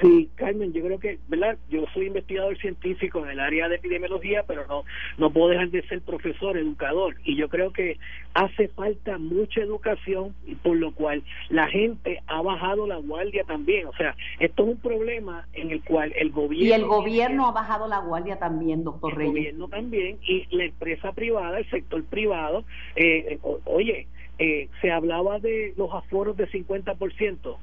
Sí, 0.02 0.30
Carmen, 0.36 0.72
yo 0.72 0.82
creo 0.82 1.00
que, 1.00 1.20
¿verdad? 1.28 1.58
Yo 1.70 1.86
soy 1.94 2.08
investigador 2.08 2.58
científico 2.58 3.24
en 3.24 3.32
el 3.32 3.40
área 3.40 3.68
de 3.68 3.76
epidemiología, 3.76 4.44
pero 4.48 4.66
no, 4.68 4.84
no 5.18 5.32
puedo 5.32 5.50
dejar 5.50 5.70
de 5.70 5.86
ser 5.88 6.02
profesor, 6.02 6.58
educador, 6.58 7.16
y 7.26 7.36
yo 7.36 7.50
creo 7.50 7.74
que 7.74 7.98
hace 8.34 8.70
falta 8.70 9.18
mucha 9.18 9.62
educación, 9.62 10.36
y 10.46 10.56
por 10.56 10.78
lo 10.78 10.94
cual 10.94 11.24
la 11.50 11.68
gente 11.68 12.22
ha 12.28 12.42
bajado 12.42 12.88
la 12.88 12.98
guardia 12.98 13.44
también. 13.44 13.88
O 13.88 13.94
sea, 13.94 14.16
esto 14.40 14.64
es 14.64 14.70
un 14.70 14.78
problema 14.78 15.48
en 15.54 15.72
el 15.72 15.84
cual 15.84 16.14
el 16.16 16.32
gobierno... 16.32 16.66
Y 16.66 16.72
el 16.72 16.86
gobierno 16.86 17.48
ha 17.48 17.52
bajado 17.52 17.88
la 17.88 18.00
guardia 18.00 18.40
también, 18.40 18.84
doctor 18.84 19.16
Reyes. 19.16 19.28
El 19.28 19.40
gobierno 19.40 19.68
también, 19.68 20.18
y 20.24 20.46
la 20.56 20.66
empresa 20.66 21.12
privada, 21.12 21.60
el 21.60 21.70
sector 21.70 22.04
privado, 22.06 22.64
eh, 22.96 23.38
oye, 23.66 24.08
eh, 24.38 24.70
se 24.82 24.92
hablaba 24.92 25.40
de 25.40 25.74
los 25.76 25.94
aforos 25.94 26.38
de 26.38 26.48
50%, 26.50 27.58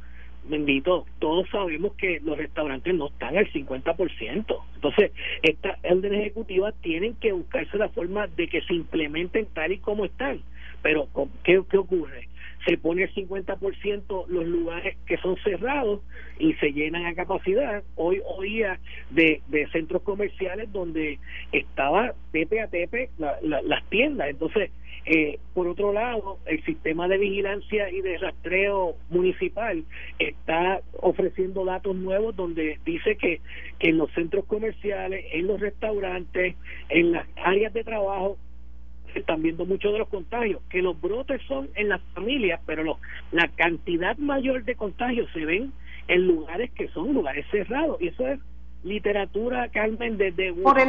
bendito, 0.49 1.07
todos 1.19 1.49
sabemos 1.51 1.95
que 1.95 2.21
los 2.21 2.37
restaurantes 2.37 2.95
no 2.95 3.09
están 3.09 3.37
al 3.37 3.51
50%. 3.53 4.63
Entonces, 4.75 5.13
estas 5.43 5.79
órdenes 5.85 6.21
ejecutivas 6.21 6.75
tienen 6.83 7.15
que 7.15 7.33
buscarse 7.33 7.77
la 7.77 7.89
forma 7.89 8.27
de 8.29 8.49
que 8.49 8.63
se 8.63 8.75
implementen 8.75 9.47
tal 9.55 9.73
y 9.73 9.79
como 9.79 10.05
están. 10.05 10.41
Pero, 10.83 11.09
¿qué, 11.43 11.63
qué 11.71 11.79
ocurre? 11.79 12.29
Se 12.67 12.77
pone 12.79 13.05
el 13.05 13.15
50% 13.15 14.27
los 14.27 14.47
lugares 14.47 14.97
que 15.07 15.17
son 15.19 15.37
cerrados 15.45 16.01
y 16.39 16.55
se 16.55 16.73
llenan 16.73 17.07
a 17.07 17.15
capacidad. 17.15 17.83
Hoy 17.95 18.21
oía 18.25 18.81
de, 19.11 19.43
de 19.49 19.67
centros 19.69 20.03
comerciales 20.03 20.73
donde 20.73 21.19
estaba 21.53 22.13
tepe 22.33 22.61
a 22.61 22.69
tepe 22.69 23.11
las 23.19 23.89
tiendas. 23.89 24.29
Entonces, 24.29 24.71
eh, 25.09 25.39
por 25.55 25.69
otro 25.69 25.93
lado, 25.93 26.41
el 26.47 26.65
sistema 26.65 27.07
de 27.07 27.19
vigilancia 27.19 27.89
y 27.91 28.01
de 28.01 28.19
rastreo 28.19 28.97
municipal 29.09 29.85
está 30.19 30.81
ofreciendo 31.01 31.65
datos 31.65 31.95
nuevos 31.95 32.35
donde 32.35 32.81
dice 32.85 33.17
que, 33.17 33.41
en 33.79 33.99
los 33.99 34.11
centros 34.15 34.45
comerciales, 34.47 35.25
en 35.33 35.47
los 35.47 35.61
restaurantes, 35.61 36.57
en 36.89 37.13
las 37.13 37.29
áreas 37.37 37.73
de 37.73 37.85
trabajo, 37.85 38.37
están 39.21 39.43
viendo 39.43 39.65
muchos 39.65 39.93
de 39.93 39.99
los 39.99 40.09
contagios, 40.09 40.63
que 40.71 40.83
los 40.83 41.01
brotes 41.01 41.41
son 41.47 41.69
en 41.75 41.89
las 41.89 42.01
familias, 42.15 42.61
pero 42.67 42.99
la 43.33 43.49
cantidad 43.49 44.17
mayor 44.17 44.65
de 44.65 44.75
contagios 44.75 45.29
se 45.33 45.45
ven 45.45 45.73
en 46.09 46.27
lugares 46.27 46.71
que 46.73 46.89
son 46.89 47.13
lugares 47.13 47.47
cerrados. 47.51 48.01
Y 48.01 48.09
eso 48.09 48.27
es 48.27 48.41
literatura, 48.83 49.69
Carmen, 49.71 50.17
desde... 50.17 50.49
El, 50.49 50.63
porque 50.63 50.87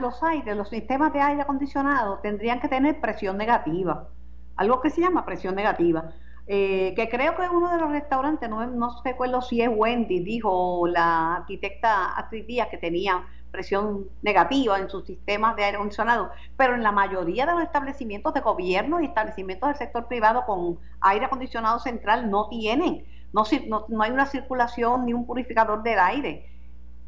los 0.00 0.22
aires, 0.22 0.56
los 0.56 0.68
sistemas 0.68 1.12
de 1.12 1.20
aire 1.20 1.42
acondicionado 1.42 2.18
tendrían 2.22 2.60
que 2.60 2.68
tener 2.68 3.00
presión 3.00 3.38
negativa, 3.38 4.08
algo 4.56 4.80
que 4.80 4.90
se 4.90 5.00
llama 5.00 5.24
presión 5.24 5.54
negativa. 5.54 6.12
Eh, 6.50 6.94
que 6.96 7.10
creo 7.10 7.36
que 7.36 7.42
uno 7.42 7.70
de 7.70 7.78
los 7.78 7.90
restaurantes, 7.90 8.48
no, 8.48 8.66
no 8.66 9.02
recuerdo 9.04 9.42
si 9.42 9.60
es 9.60 9.68
Wendy, 9.70 10.20
dijo 10.20 10.86
la 10.86 11.36
arquitecta 11.36 12.14
Astrid 12.14 12.46
Díaz 12.46 12.68
que 12.68 12.78
tenía 12.78 13.26
presión 13.50 14.08
negativa 14.22 14.78
en 14.78 14.88
sus 14.88 15.04
sistemas 15.04 15.56
de 15.56 15.64
aire 15.64 15.76
acondicionado, 15.76 16.30
pero 16.56 16.74
en 16.74 16.82
la 16.82 16.90
mayoría 16.90 17.44
de 17.44 17.52
los 17.52 17.62
establecimientos 17.62 18.32
de 18.32 18.40
gobierno 18.40 18.98
y 19.00 19.06
establecimientos 19.06 19.68
del 19.68 19.76
sector 19.76 20.06
privado 20.08 20.44
con 20.46 20.78
aire 21.00 21.26
acondicionado 21.26 21.80
central 21.80 22.30
no 22.30 22.48
tienen, 22.48 23.04
no, 23.34 23.44
no, 23.68 23.84
no 23.88 24.02
hay 24.02 24.10
una 24.10 24.24
circulación 24.24 25.04
ni 25.04 25.12
un 25.12 25.26
purificador 25.26 25.82
del 25.82 25.98
aire. 25.98 26.50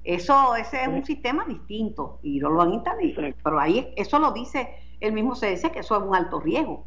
Eso 0.04 0.54
ese 0.56 0.82
es 0.82 0.88
un 0.88 1.04
sistema 1.04 1.44
distinto 1.46 2.18
y 2.22 2.40
no 2.40 2.50
lo 2.50 2.62
han 2.62 2.72
instalado. 2.74 3.02
Pero 3.42 3.58
ahí 3.58 3.92
eso 3.96 4.18
lo 4.18 4.32
dice 4.32 4.68
el 5.00 5.12
mismo 5.12 5.34
CDC 5.34 5.72
que 5.72 5.80
eso 5.80 5.96
es 5.96 6.02
un 6.02 6.14
alto 6.14 6.40
riesgo. 6.40 6.86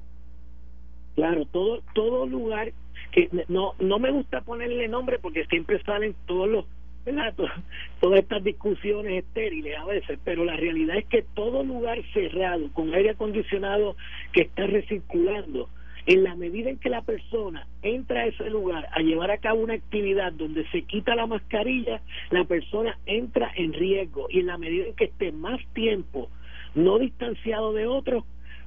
Claro, 1.16 1.46
todo 1.46 1.82
todo 1.94 2.26
lugar 2.26 2.72
que 3.12 3.30
no 3.48 3.74
no 3.80 4.00
me 4.00 4.12
gusta 4.12 4.42
ponerle 4.42 4.88
nombre 4.88 5.20
porque 5.20 5.46
siempre 5.46 5.82
salen 5.84 6.16
todos 6.26 6.50
los 6.50 6.66
todas 8.00 8.20
estas 8.20 8.44
discusiones 8.44 9.24
estériles 9.26 9.78
a 9.78 9.86
veces, 9.86 10.20
pero 10.24 10.46
la 10.46 10.56
realidad 10.56 10.98
es 10.98 11.06
que 11.06 11.24
todo 11.34 11.64
lugar 11.64 12.00
cerrado 12.14 12.72
con 12.72 12.94
aire 12.94 13.12
acondicionado 13.12 13.96
que 14.32 14.44
está 14.44 14.66
recirculando 14.68 15.70
en 16.06 16.24
la 16.24 16.36
medida 16.36 16.70
en 16.70 16.80
que 16.80 16.90
la 16.90 17.02
persona 17.02 17.68
entra 17.82 18.22
a 18.22 18.26
ese 18.26 18.50
lugar 18.50 18.88
a 18.92 19.00
llevar 19.02 19.32
a 19.32 19.38
cabo 19.38 19.62
una 19.62 19.74
actividad 19.74 20.34
donde 20.34 20.68
se 20.70 20.84
quita 20.84 21.16
la 21.16 21.28
mascarilla, 21.28 22.02
la 22.30 22.44
persona 22.44 22.98
entra 23.06 23.52
en 23.56 23.74
riesgo. 23.74 24.28
Y 24.30 24.40
en 24.40 24.48
la 24.48 24.58
medida 24.58 24.88
en 24.88 24.96
que 24.96 25.06
esté 25.06 25.32
más 25.32 25.62
tiempo 25.74 26.30
no 26.76 27.00
distanciado 27.00 27.72
de 27.74 27.88
otros, 27.88 28.26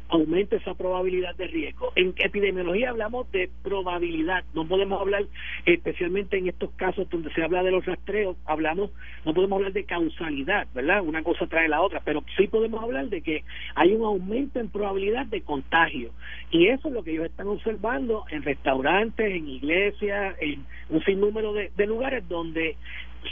aumenta 0.09 0.57
esa 0.57 0.75
probabilidad 0.75 1.35
de 1.37 1.47
riesgo. 1.49 1.93
En 1.97 2.15
epidemiología 2.17 2.91
hablamos 2.91 3.31
de 3.33 3.51
probabilidad, 3.63 4.45
no 4.55 4.67
podemos 4.67 5.01
hablar, 5.01 5.25
especialmente 5.65 6.39
en 6.39 6.49
estos 6.49 6.71
casos 6.73 7.09
donde 7.11 7.33
se 7.33 7.43
habla 7.43 7.63
de 7.63 7.71
los 7.71 7.85
rastreos, 7.85 8.37
hablamos, 8.45 8.91
no 9.25 9.35
podemos 9.35 9.57
hablar 9.57 9.73
de 9.73 9.85
causalidad, 9.85 10.67
¿verdad? 10.75 11.03
Una 11.03 11.23
cosa 11.23 11.47
trae 11.47 11.69
la 11.69 11.83
otra, 11.83 12.01
pero 12.05 12.25
sí 12.37 12.47
podemos 12.47 12.83
hablar 12.83 13.09
de 13.09 13.23
que 13.23 13.45
hay 13.75 13.95
un 13.95 14.05
aumento 14.05 14.61
en 14.61 14.69
probabilidad 14.69 15.27
de 15.27 15.43
contagio. 15.43 16.11
Y 16.51 16.69
eso 16.69 16.89
es 16.89 16.95
lo 16.95 17.03
que 17.03 17.13
ellos 17.13 17.27
están 17.27 17.49
observando 17.49 18.25
en 18.31 18.43
restaurantes, 18.43 19.27
en 19.27 19.49
iglesias, 19.49 20.37
en 20.41 20.65
un 20.89 21.03
sinnúmero 21.05 21.53
de, 21.53 21.71
de 21.77 21.87
lugares 21.87 22.29
donde 22.29 22.77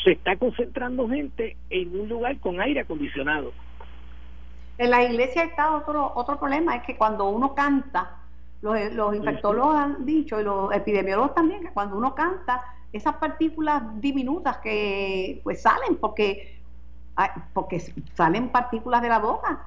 se 0.03 0.13
está 0.13 0.37
concentrando 0.37 1.09
gente 1.09 1.57
en 1.71 1.99
un 1.99 2.09
lugar 2.09 2.39
con 2.41 2.61
aire 2.61 2.81
acondicionado. 2.81 3.53
En 4.77 4.91
la 4.91 5.05
iglesia 5.05 5.45
está 5.45 5.77
otro 5.77 6.13
otro 6.15 6.39
problema, 6.39 6.77
es 6.77 6.83
que 6.83 6.97
cuando 6.97 7.29
uno 7.29 7.55
canta, 7.55 8.19
los, 8.61 8.93
los 8.93 9.15
infectólogos 9.15 9.77
han 9.77 10.05
dicho, 10.05 10.41
y 10.41 10.45
los 10.45 10.73
epidemiólogos 10.73 11.35
también, 11.35 11.63
que 11.63 11.71
cuando 11.71 11.97
uno 11.97 12.15
canta, 12.15 12.63
esas 12.95 13.17
partículas 13.17 13.83
diminutas 14.01 14.59
que 14.59 15.41
pues 15.43 15.63
salen, 15.63 15.97
porque, 15.97 16.61
porque 17.53 17.81
salen 18.15 18.51
partículas 18.51 19.03
de 19.03 19.09
la 19.09 19.19
boca. 19.19 19.67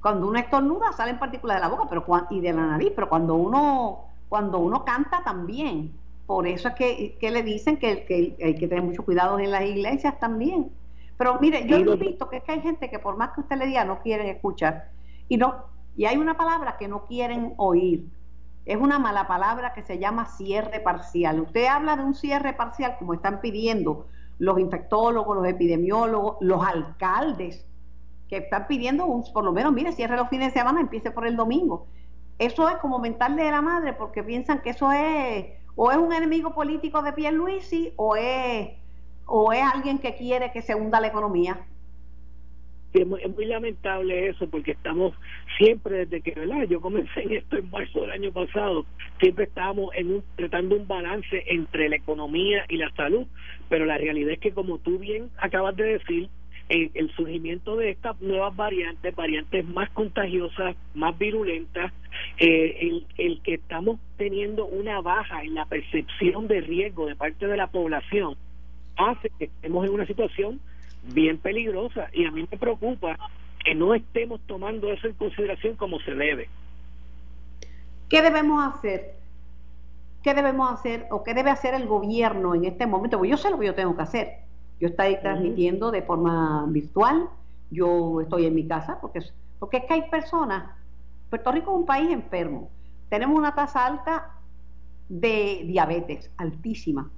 Cuando 0.00 0.28
uno 0.28 0.38
estornuda, 0.38 0.92
salen 0.92 1.18
partículas 1.18 1.56
de 1.56 1.60
la 1.62 1.68
boca 1.68 1.86
pero 1.88 2.06
y 2.30 2.40
de 2.40 2.52
la 2.52 2.66
nariz, 2.66 2.92
pero 2.94 3.08
cuando 3.08 3.34
uno, 3.34 4.04
cuando 4.28 4.58
uno 4.58 4.84
canta 4.84 5.22
también. 5.24 5.92
Por 6.24 6.46
eso 6.46 6.68
es 6.68 6.74
que, 6.74 7.16
que 7.18 7.30
le 7.30 7.42
dicen 7.42 7.78
que, 7.78 8.04
que 8.04 8.36
hay 8.44 8.54
que 8.54 8.68
tener 8.68 8.84
mucho 8.84 9.04
cuidado 9.04 9.40
en 9.40 9.50
las 9.50 9.62
iglesias 9.62 10.18
también. 10.20 10.70
Pero 11.18 11.38
mire, 11.40 11.66
yo 11.66 11.76
he 11.76 11.96
visto 11.96 12.28
que 12.30 12.38
es 12.38 12.44
que 12.44 12.52
hay 12.52 12.60
gente 12.60 12.88
que 12.88 12.98
por 12.98 13.16
más 13.16 13.30
que 13.30 13.40
usted 13.40 13.56
le 13.56 13.66
diga 13.66 13.84
no 13.84 14.00
quieren 14.00 14.28
escuchar. 14.28 14.92
Y 15.28 15.36
no 15.36 15.66
y 15.98 16.06
hay 16.06 16.16
una 16.16 16.36
palabra 16.36 16.76
que 16.78 16.86
no 16.86 17.06
quieren 17.06 17.54
oír. 17.56 18.06
Es 18.64 18.76
una 18.76 19.00
mala 19.00 19.26
palabra 19.26 19.72
que 19.74 19.82
se 19.82 19.98
llama 19.98 20.26
cierre 20.26 20.78
parcial. 20.78 21.40
Usted 21.40 21.66
habla 21.66 21.96
de 21.96 22.04
un 22.04 22.14
cierre 22.14 22.52
parcial 22.52 22.96
como 23.00 23.14
están 23.14 23.40
pidiendo 23.40 24.06
los 24.38 24.60
infectólogos, 24.60 25.36
los 25.36 25.46
epidemiólogos, 25.46 26.36
los 26.40 26.64
alcaldes, 26.64 27.66
que 28.28 28.36
están 28.36 28.68
pidiendo 28.68 29.06
un, 29.06 29.24
por 29.32 29.42
lo 29.42 29.52
menos, 29.52 29.72
mire, 29.72 29.90
cierre 29.90 30.16
los 30.16 30.28
fines 30.28 30.54
de 30.54 30.60
semana, 30.60 30.80
empiece 30.80 31.10
por 31.10 31.26
el 31.26 31.34
domingo. 31.34 31.88
Eso 32.38 32.68
es 32.68 32.76
como 32.76 33.00
mentarle 33.00 33.42
de 33.42 33.50
la 33.50 33.62
madre 33.62 33.92
porque 33.92 34.22
piensan 34.22 34.62
que 34.62 34.70
eso 34.70 34.92
es 34.92 35.46
o 35.74 35.90
es 35.90 35.96
un 35.96 36.12
enemigo 36.12 36.54
político 36.54 37.02
de 37.02 37.12
Pierluisi 37.12 37.92
o 37.96 38.14
es 38.14 38.68
o 39.28 39.52
es 39.52 39.62
alguien 39.62 39.98
que 39.98 40.16
quiere 40.16 40.50
que 40.52 40.62
se 40.62 40.74
hunda 40.74 41.00
la 41.00 41.08
economía? 41.08 41.58
es, 42.94 43.06
muy, 43.06 43.44
lamentable 43.44 44.28
eso 44.28 44.48
porque 44.48 44.72
estamos 44.72 45.14
siempre 45.58 46.06
desde 46.06 46.22
que 46.22 46.32
¿verdad? 46.32 46.66
yo 46.68 46.80
comencé 46.80 47.22
en 47.22 47.32
esto 47.34 47.56
en 47.56 47.70
marzo 47.70 48.00
del 48.00 48.12
año 48.12 48.32
pasado 48.32 48.86
siempre 49.20 49.44
estábamos 49.44 49.94
en 49.94 50.14
un, 50.14 50.24
tratando 50.36 50.76
un 50.76 50.88
balance 50.88 51.44
entre 51.46 51.88
la 51.88 51.96
economía 51.96 52.64
y 52.68 52.76
la 52.76 52.90
salud 52.94 53.26
pero 53.68 53.84
la 53.84 53.98
realidad 53.98 54.32
es 54.32 54.40
que 54.40 54.52
como 54.52 54.78
tú 54.78 54.98
bien 54.98 55.30
acabas 55.38 55.76
de 55.76 55.84
decir 55.84 56.28
el, 56.70 56.90
el 56.94 57.10
surgimiento 57.12 57.76
de 57.76 57.90
estas 57.90 58.20
nuevas 58.20 58.56
variantes 58.56 59.14
variantes 59.14 59.66
más 59.66 59.90
contagiosas 59.90 60.74
más 60.94 61.16
virulentas 61.18 61.92
eh, 62.38 63.02
el 63.18 63.40
que 63.42 63.54
estamos 63.54 64.00
teniendo 64.16 64.64
una 64.66 65.00
baja 65.02 65.42
en 65.42 65.54
la 65.54 65.66
percepción 65.66 66.48
de 66.48 66.62
riesgo 66.62 67.06
de 67.06 67.16
parte 67.16 67.46
de 67.46 67.56
la 67.56 67.66
población 67.66 68.36
hace 68.98 69.30
que 69.38 69.46
estemos 69.46 69.86
en 69.86 69.92
una 69.92 70.06
situación 70.06 70.60
bien 71.02 71.38
peligrosa 71.38 72.08
y 72.12 72.26
a 72.26 72.30
mí 72.30 72.46
me 72.50 72.58
preocupa 72.58 73.16
que 73.64 73.74
no 73.74 73.94
estemos 73.94 74.40
tomando 74.46 74.92
eso 74.92 75.06
en 75.06 75.14
consideración 75.14 75.76
como 75.76 75.98
se 76.00 76.14
debe. 76.14 76.48
¿Qué 78.08 78.22
debemos 78.22 78.62
hacer? 78.66 79.14
¿Qué 80.22 80.34
debemos 80.34 80.72
hacer 80.72 81.06
o 81.10 81.22
qué 81.22 81.34
debe 81.34 81.50
hacer 81.50 81.74
el 81.74 81.86
gobierno 81.86 82.54
en 82.54 82.64
este 82.64 82.86
momento? 82.86 83.18
Porque 83.18 83.30
yo 83.30 83.36
sé 83.36 83.50
lo 83.50 83.58
que 83.58 83.66
yo 83.66 83.74
tengo 83.74 83.96
que 83.96 84.02
hacer. 84.02 84.28
Yo 84.80 84.88
estoy 84.88 85.16
transmitiendo 85.20 85.90
de 85.90 86.02
forma 86.02 86.64
virtual, 86.68 87.28
yo 87.70 88.20
estoy 88.20 88.46
en 88.46 88.54
mi 88.54 88.66
casa, 88.66 89.00
porque, 89.00 89.20
porque 89.58 89.78
es 89.78 89.84
que 89.84 89.94
hay 89.94 90.10
personas, 90.10 90.70
Puerto 91.30 91.52
Rico 91.52 91.72
es 91.72 91.78
un 91.78 91.86
país 91.86 92.10
enfermo, 92.10 92.70
tenemos 93.08 93.36
una 93.36 93.54
tasa 93.54 93.86
alta 93.86 94.34
de 95.08 95.62
diabetes, 95.66 96.30
altísima, 96.36 97.10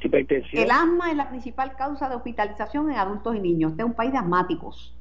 el 0.00 0.70
asma 0.70 1.10
es 1.10 1.16
la 1.16 1.28
principal 1.28 1.74
causa 1.76 2.08
de 2.08 2.14
hospitalización 2.14 2.90
en 2.90 2.98
adultos 2.98 3.34
y 3.34 3.40
niños. 3.40 3.72
Este 3.72 3.82
es 3.82 3.88
un 3.88 3.94
país 3.94 4.12
de 4.12 4.18
asmáticos. 4.18 4.94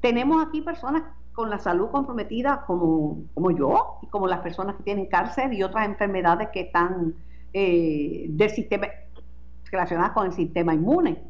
Tenemos 0.00 0.46
aquí 0.46 0.60
personas 0.60 1.02
con 1.32 1.50
la 1.50 1.58
salud 1.58 1.88
comprometida 1.90 2.64
como, 2.66 3.22
como 3.34 3.50
yo 3.52 3.98
y 4.02 4.06
como 4.08 4.26
las 4.26 4.40
personas 4.40 4.76
que 4.76 4.82
tienen 4.82 5.06
cáncer 5.06 5.52
y 5.52 5.62
otras 5.62 5.86
enfermedades 5.86 6.48
que 6.52 6.60
están 6.62 7.14
eh, 7.52 8.26
del 8.28 8.50
sistema 8.50 8.88
relacionadas 9.70 10.12
con 10.12 10.26
el 10.26 10.32
sistema 10.32 10.74
inmune. 10.74 11.22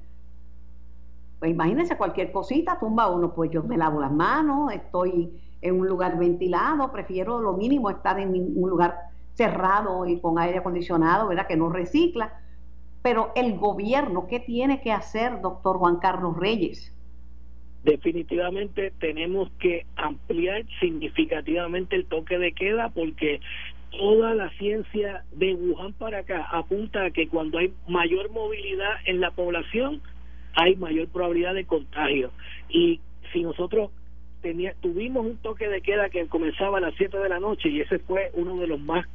Pues 1.38 1.52
imagínense 1.52 1.96
cualquier 1.96 2.32
cosita, 2.32 2.78
tumba 2.80 3.08
uno, 3.10 3.32
pues 3.32 3.50
yo 3.50 3.62
me 3.62 3.76
lavo 3.76 4.00
las 4.00 4.10
manos, 4.10 4.72
estoy 4.72 5.40
en 5.60 5.78
un 5.78 5.86
lugar 5.86 6.18
ventilado, 6.18 6.90
prefiero 6.90 7.40
lo 7.40 7.52
mínimo 7.52 7.90
estar 7.90 8.18
en 8.18 8.30
un 8.30 8.70
lugar 8.70 8.96
cerrado 9.34 10.04
y 10.06 10.20
con 10.20 10.38
aire 10.38 10.58
acondicionado, 10.58 11.28
¿verdad? 11.28 11.46
Que 11.46 11.56
no 11.56 11.68
recicla 11.68 12.32
pero 13.02 13.32
el 13.36 13.56
gobierno, 13.56 14.26
¿qué 14.28 14.40
tiene 14.40 14.80
que 14.80 14.92
hacer, 14.92 15.40
doctor 15.40 15.78
Juan 15.78 15.96
Carlos 15.96 16.36
Reyes? 16.36 16.94
Definitivamente 17.84 18.92
tenemos 18.98 19.50
que 19.60 19.86
ampliar 19.96 20.64
significativamente 20.80 21.96
el 21.96 22.06
toque 22.06 22.38
de 22.38 22.52
queda 22.52 22.90
porque 22.90 23.40
toda 23.90 24.34
la 24.34 24.50
ciencia 24.58 25.24
de 25.32 25.54
Wuhan 25.54 25.92
para 25.94 26.18
acá 26.18 26.46
apunta 26.50 27.04
a 27.04 27.10
que 27.10 27.28
cuando 27.28 27.58
hay 27.58 27.72
mayor 27.86 28.30
movilidad 28.30 28.96
en 29.06 29.20
la 29.20 29.30
población 29.30 30.02
hay 30.54 30.76
mayor 30.76 31.08
probabilidad 31.08 31.54
de 31.54 31.64
contagio. 31.64 32.30
Y 32.68 33.00
si 33.32 33.42
nosotros 33.42 33.90
tenía, 34.42 34.74
tuvimos 34.80 35.24
un 35.24 35.36
toque 35.38 35.68
de 35.68 35.80
queda 35.80 36.10
que 36.10 36.26
comenzaba 36.26 36.78
a 36.78 36.80
las 36.80 36.94
7 36.96 37.16
de 37.16 37.28
la 37.28 37.38
noche 37.38 37.68
y 37.68 37.80
ese 37.80 38.00
fue 38.00 38.30
uno 38.34 38.56
de 38.58 38.66
los 38.66 38.80
más 38.80 39.06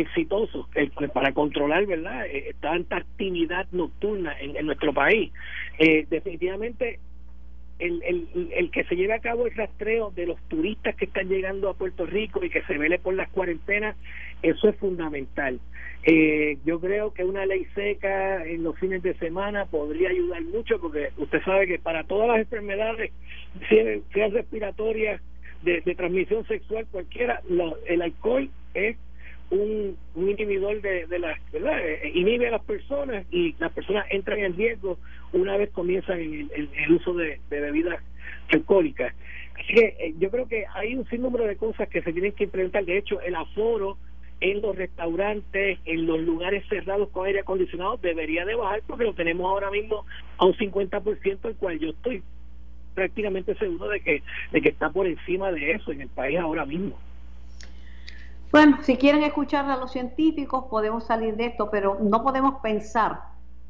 exitosos 0.00 0.66
para 1.12 1.32
controlar 1.32 1.86
verdad 1.86 2.26
eh, 2.26 2.54
tanta 2.60 2.96
actividad 2.96 3.66
nocturna 3.72 4.34
en, 4.40 4.66
nuestro 4.66 4.92
país 4.92 5.32
eh, 5.78 6.06
definitivamente 6.10 6.98
el, 7.78 8.02
el, 8.02 8.50
el, 8.52 8.70
que 8.70 8.84
se 8.84 8.94
lleve 8.94 9.14
a 9.14 9.20
cabo 9.20 9.46
el 9.46 9.54
rastreo 9.54 10.10
de 10.10 10.26
los 10.26 10.40
turistas 10.48 10.94
que 10.96 11.06
están 11.06 11.28
llegando 11.28 11.70
a 11.70 11.74
Puerto 11.74 12.04
Rico 12.04 12.44
y 12.44 12.50
que 12.50 12.62
se 12.64 12.76
vele 12.76 12.98
por 12.98 13.14
las 13.14 13.30
cuarentenas, 13.30 13.96
eso 14.42 14.68
es 14.68 14.76
fundamental. 14.76 15.58
Eh, 16.02 16.58
yo 16.66 16.78
creo 16.78 17.14
que 17.14 17.24
una 17.24 17.46
ley 17.46 17.66
seca 17.74 18.44
en 18.44 18.62
los 18.64 18.78
fines 18.78 19.02
de 19.02 19.14
semana 19.14 19.64
podría 19.64 20.10
ayudar 20.10 20.42
mucho 20.42 20.78
porque 20.78 21.08
usted 21.16 21.42
sabe 21.42 21.66
que 21.66 21.78
para 21.78 22.04
todas 22.04 22.28
las 22.28 22.40
enfermedades, 22.40 23.12
sean 23.70 24.32
respiratorias, 24.32 25.22
de, 25.62 25.80
de 25.82 25.94
transmisión 25.94 26.46
sexual, 26.46 26.86
cualquiera, 26.90 27.42
el 27.86 28.02
alcohol 28.02 28.48
es 28.74 28.96
un, 29.50 29.96
inhibidor 30.16 30.80
de, 30.80 31.06
de 31.06 31.18
las, 31.18 31.38
¿verdad? 31.52 31.78
Eh, 31.80 32.12
inhibe 32.14 32.48
a 32.48 32.52
las 32.52 32.64
personas 32.64 33.26
y 33.30 33.54
las 33.58 33.72
personas 33.72 34.06
entran 34.10 34.38
en 34.38 34.56
riesgo 34.56 34.98
una 35.32 35.56
vez 35.56 35.70
comienzan 35.70 36.20
el, 36.20 36.50
el, 36.54 36.92
uso 36.92 37.14
de, 37.14 37.40
bebidas 37.48 38.02
alcohólicas. 38.50 39.14
Así 39.54 39.74
que 39.74 39.96
eh, 39.98 40.14
yo 40.18 40.30
creo 40.30 40.48
que 40.48 40.64
hay 40.74 40.94
un 40.94 41.06
sinnúmero 41.08 41.44
de 41.44 41.56
cosas 41.56 41.88
que 41.88 42.02
se 42.02 42.12
tienen 42.12 42.32
que 42.32 42.44
implementar. 42.44 42.84
De 42.84 42.96
hecho, 42.96 43.20
el 43.20 43.34
aforo 43.34 43.98
en 44.40 44.62
los 44.62 44.74
restaurantes, 44.74 45.78
en 45.84 46.06
los 46.06 46.20
lugares 46.20 46.64
cerrados 46.68 47.10
con 47.10 47.26
aire 47.26 47.40
acondicionado, 47.40 47.98
debería 47.98 48.44
de 48.44 48.54
bajar 48.54 48.82
porque 48.86 49.04
lo 49.04 49.14
tenemos 49.14 49.46
ahora 49.46 49.70
mismo 49.70 50.06
a 50.38 50.46
un 50.46 50.54
50%, 50.54 51.38
el 51.44 51.56
cual 51.56 51.78
yo 51.78 51.90
estoy 51.90 52.22
prácticamente 52.94 53.54
seguro 53.56 53.88
de 53.88 54.00
que, 54.00 54.22
de 54.52 54.60
que 54.60 54.70
está 54.70 54.90
por 54.90 55.06
encima 55.06 55.52
de 55.52 55.72
eso 55.72 55.92
en 55.92 56.00
el 56.02 56.08
país 56.08 56.38
ahora 56.38 56.64
mismo. 56.64 56.98
Bueno, 58.52 58.78
si 58.82 58.96
quieren 58.96 59.22
escuchar 59.22 59.70
a 59.70 59.76
los 59.76 59.92
científicos, 59.92 60.64
podemos 60.68 61.04
salir 61.04 61.36
de 61.36 61.46
esto, 61.46 61.70
pero 61.70 61.98
no 62.00 62.24
podemos 62.24 62.56
pensar 62.56 63.22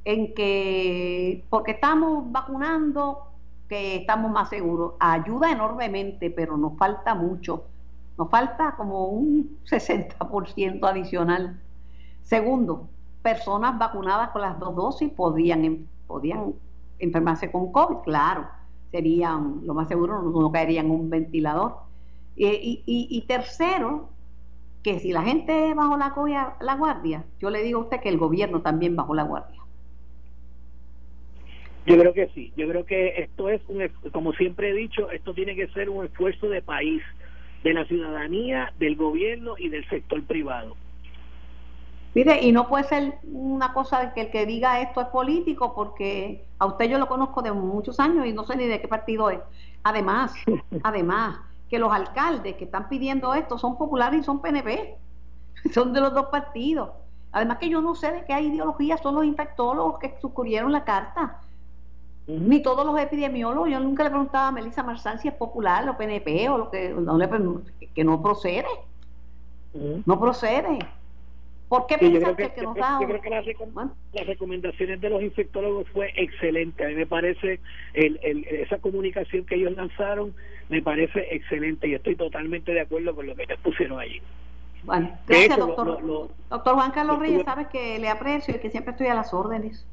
en 0.06 0.32
que 0.32 1.44
porque 1.50 1.72
estamos 1.72 2.32
vacunando, 2.32 3.26
que 3.68 3.96
estamos 3.96 4.30
más 4.30 4.48
seguros. 4.48 4.94
Ayuda 4.98 5.52
enormemente, 5.52 6.30
pero 6.30 6.56
nos 6.56 6.78
falta 6.78 7.14
mucho. 7.14 7.64
Nos 8.16 8.30
falta 8.30 8.74
como 8.76 9.08
un 9.08 9.58
60% 9.66 10.88
adicional. 10.88 11.60
Segundo, 12.22 12.88
personas 13.20 13.78
vacunadas 13.78 14.30
con 14.30 14.40
las 14.40 14.58
dos 14.58 14.74
dosis 14.74 15.10
podían, 15.12 15.88
podían 16.06 16.54
enfermarse 16.98 17.52
con 17.52 17.70
COVID, 17.70 17.98
claro. 18.04 18.48
Serían, 18.90 19.60
lo 19.66 19.74
más 19.74 19.88
seguro, 19.88 20.22
no, 20.22 20.50
caerían 20.50 20.86
en 20.86 20.92
un 20.92 21.10
ventilador. 21.10 21.76
Eh, 22.36 22.58
y, 22.62 22.82
y 22.86 23.20
tercero, 23.26 24.08
que 24.82 24.98
si 24.98 25.12
la 25.12 25.22
gente 25.22 25.74
bajó 25.74 25.96
la, 25.96 26.56
la 26.60 26.74
guardia, 26.74 27.24
yo 27.38 27.50
le 27.50 27.62
digo 27.62 27.80
a 27.80 27.82
usted 27.84 28.00
que 28.00 28.08
el 28.08 28.18
gobierno 28.18 28.62
también 28.62 28.96
bajó 28.96 29.14
la 29.14 29.24
guardia. 29.24 29.60
Yo 31.86 31.98
creo 31.98 32.12
que 32.12 32.28
sí, 32.34 32.52
yo 32.56 32.68
creo 32.68 32.84
que 32.84 33.22
esto 33.22 33.48
es, 33.48 33.60
un, 33.68 33.88
como 34.12 34.32
siempre 34.32 34.70
he 34.70 34.74
dicho, 34.74 35.10
esto 35.10 35.34
tiene 35.34 35.56
que 35.56 35.68
ser 35.68 35.90
un 35.90 36.04
esfuerzo 36.04 36.48
de 36.48 36.62
país. 36.62 37.02
de 37.62 37.74
la 37.74 37.84
ciudadanía, 37.84 38.72
del 38.78 38.96
gobierno 38.96 39.54
y 39.58 39.68
del 39.68 39.86
sector 39.90 40.22
privado. 40.24 40.76
Mire, 42.14 42.40
y 42.42 42.52
no 42.52 42.68
puede 42.68 42.84
ser 42.84 43.18
una 43.22 43.72
cosa 43.72 44.00
de 44.00 44.12
que 44.14 44.20
el 44.22 44.30
que 44.30 44.46
diga 44.46 44.80
esto 44.80 45.00
es 45.00 45.08
político, 45.08 45.74
porque 45.74 46.44
a 46.58 46.66
usted 46.66 46.90
yo 46.90 46.98
lo 46.98 47.06
conozco 47.06 47.42
de 47.42 47.52
muchos 47.52 48.00
años 48.00 48.26
y 48.26 48.32
no 48.32 48.44
sé 48.44 48.56
ni 48.56 48.66
de 48.66 48.80
qué 48.80 48.88
partido 48.88 49.30
es. 49.30 49.40
Además, 49.84 50.34
además, 50.82 51.38
que 51.70 51.78
los 51.78 51.92
alcaldes 51.92 52.56
que 52.56 52.64
están 52.64 52.88
pidiendo 52.88 53.32
esto 53.32 53.56
son 53.56 53.78
populares 53.78 54.20
y 54.20 54.24
son 54.24 54.42
PNP, 54.42 54.98
son 55.72 55.92
de 55.92 56.00
los 56.00 56.12
dos 56.12 56.26
partidos. 56.26 56.90
Además 57.32 57.58
que 57.58 57.68
yo 57.68 57.80
no 57.80 57.94
sé 57.94 58.10
de 58.10 58.24
qué 58.24 58.38
ideología 58.40 58.98
son 58.98 59.14
los 59.14 59.24
infectólogos 59.24 60.00
que 60.00 60.16
suscribieron 60.20 60.72
la 60.72 60.84
carta, 60.84 61.40
ni 62.26 62.60
todos 62.60 62.84
los 62.84 62.98
epidemiólogos. 62.98 63.70
Yo 63.70 63.78
nunca 63.78 64.02
le 64.02 64.10
preguntaba 64.10 64.48
a 64.48 64.52
Melissa 64.52 64.82
Marzán 64.82 65.20
si 65.20 65.28
es 65.28 65.34
popular 65.34 65.88
o 65.88 65.96
PNP 65.96 66.48
o 66.48 66.58
lo 66.58 66.70
que 66.70 66.90
no 66.90 67.16
le, 67.16 67.28
que 67.94 68.04
no 68.04 68.20
procede, 68.20 68.66
no 70.04 70.18
procede. 70.18 70.78
¿Por 71.68 71.86
qué 71.86 71.98
piensas 71.98 72.34
que, 72.34 72.52
que, 72.52 72.62
nos 72.62 72.74
da? 72.74 72.98
Yo 73.00 73.06
creo 73.06 73.20
que 73.20 73.30
las, 73.30 74.26
recomendaciones 74.26 75.00
de 75.00 75.08
los 75.08 75.22
infectólogos 75.22 75.88
fue 75.90 76.12
excelente. 76.16 76.84
A 76.84 76.88
mí 76.88 76.96
me 76.96 77.06
parece 77.06 77.60
el, 77.94 78.18
esa 78.44 78.78
comunicación 78.78 79.46
que 79.46 79.54
ellos 79.54 79.76
lanzaron 79.76 80.34
me 80.70 80.80
parece 80.80 81.26
excelente 81.34 81.88
y 81.88 81.94
estoy 81.94 82.16
totalmente 82.16 82.72
de 82.72 82.80
acuerdo 82.80 83.14
con 83.14 83.26
lo 83.26 83.34
que 83.34 83.42
ellos 83.42 83.58
pusieron 83.62 84.00
allí. 84.00 84.22
Bueno, 84.84 85.18
gracias, 85.26 85.58
doctor. 85.58 86.30
doctor 86.48 86.74
Juan 86.74 86.90
Carlos 86.92 87.18
Reyes, 87.18 87.42
sabes 87.44 87.66
que 87.66 87.98
le 87.98 88.08
aprecio 88.08 88.56
y 88.56 88.60
que 88.60 88.70
siempre 88.70 88.92
estoy 88.92 89.08
a 89.08 89.14
las 89.14 89.34
órdenes. 89.34 89.86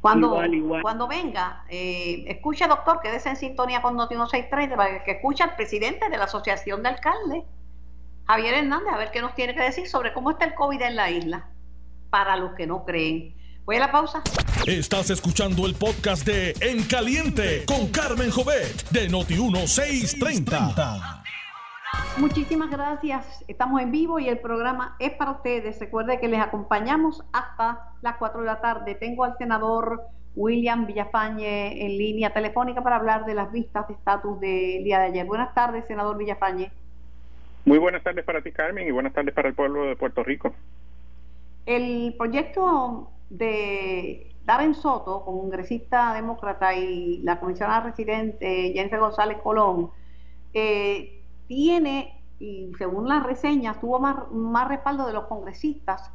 Cuando, 0.00 0.38
cuando 0.82 1.06
venga, 1.06 1.64
eh, 1.70 2.24
escucha, 2.26 2.66
doctor, 2.66 3.00
quédese 3.00 3.30
en 3.30 3.36
sintonía 3.36 3.80
con 3.80 3.96
Noti 3.96 4.14
1630 4.14 4.76
para 4.76 5.04
que 5.04 5.12
escuche 5.12 5.42
al 5.42 5.56
presidente 5.56 6.10
de 6.10 6.18
la 6.18 6.24
Asociación 6.24 6.82
de 6.82 6.90
Alcaldes 6.90 7.44
Javier 8.26 8.54
Hernández 8.54 8.92
a 8.92 8.98
ver 8.98 9.10
qué 9.10 9.20
nos 9.20 9.34
tiene 9.34 9.54
que 9.54 9.62
decir 9.62 9.86
sobre 9.86 10.12
cómo 10.12 10.30
está 10.30 10.46
el 10.46 10.54
COVID 10.54 10.80
en 10.80 10.96
la 10.96 11.10
isla, 11.10 11.48
para 12.10 12.36
los 12.36 12.54
que 12.54 12.66
no 12.66 12.84
creen. 12.84 13.34
Voy 13.64 13.76
a 13.76 13.80
la 13.80 13.90
pausa. 13.90 14.22
Estás 14.66 15.08
escuchando 15.08 15.64
el 15.64 15.74
podcast 15.74 16.26
de 16.26 16.52
En 16.60 16.84
Caliente 16.84 17.64
con 17.64 17.88
Carmen 17.88 18.30
Jovet 18.30 18.90
de 18.90 19.08
Noti1630. 19.08 21.22
Muchísimas 22.18 22.70
gracias. 22.70 23.42
Estamos 23.48 23.80
en 23.80 23.90
vivo 23.90 24.18
y 24.18 24.28
el 24.28 24.38
programa 24.38 24.96
es 24.98 25.12
para 25.12 25.30
ustedes. 25.30 25.80
Recuerde 25.80 26.20
que 26.20 26.28
les 26.28 26.42
acompañamos 26.42 27.24
hasta 27.32 27.94
las 28.02 28.18
4 28.18 28.40
de 28.40 28.46
la 28.46 28.60
tarde. 28.60 28.96
Tengo 28.96 29.24
al 29.24 29.38
senador 29.38 30.02
William 30.36 30.84
Villafañe 30.84 31.86
en 31.86 31.96
línea 31.96 32.34
telefónica 32.34 32.82
para 32.82 32.96
hablar 32.96 33.24
de 33.24 33.32
las 33.32 33.50
vistas 33.50 33.88
de 33.88 33.94
estatus 33.94 34.40
del 34.40 34.84
día 34.84 34.98
de 34.98 35.06
ayer. 35.06 35.24
Buenas 35.24 35.54
tardes, 35.54 35.86
senador 35.86 36.18
Villafañe. 36.18 36.70
Muy 37.64 37.78
buenas 37.78 38.02
tardes 38.02 38.26
para 38.26 38.42
ti, 38.42 38.52
Carmen, 38.52 38.86
y 38.86 38.90
buenas 38.90 39.14
tardes 39.14 39.32
para 39.32 39.48
el 39.48 39.54
pueblo 39.54 39.84
de 39.84 39.96
Puerto 39.96 40.22
Rico. 40.22 40.54
El 41.64 42.14
proyecto 42.18 43.10
de 43.38 44.34
Darren 44.44 44.74
Soto, 44.74 45.24
congresista 45.24 46.12
demócrata, 46.14 46.74
y 46.74 47.18
la 47.22 47.40
comisionada 47.40 47.80
residente 47.80 48.72
Jennifer 48.74 49.00
González 49.00 49.38
Colón, 49.42 49.90
eh, 50.52 51.22
tiene, 51.48 52.22
y 52.38 52.72
según 52.78 53.08
las 53.08 53.24
reseñas, 53.24 53.80
tuvo 53.80 53.98
más, 53.98 54.30
más 54.30 54.68
respaldo 54.68 55.06
de 55.06 55.12
los 55.12 55.24
congresistas 55.24 56.10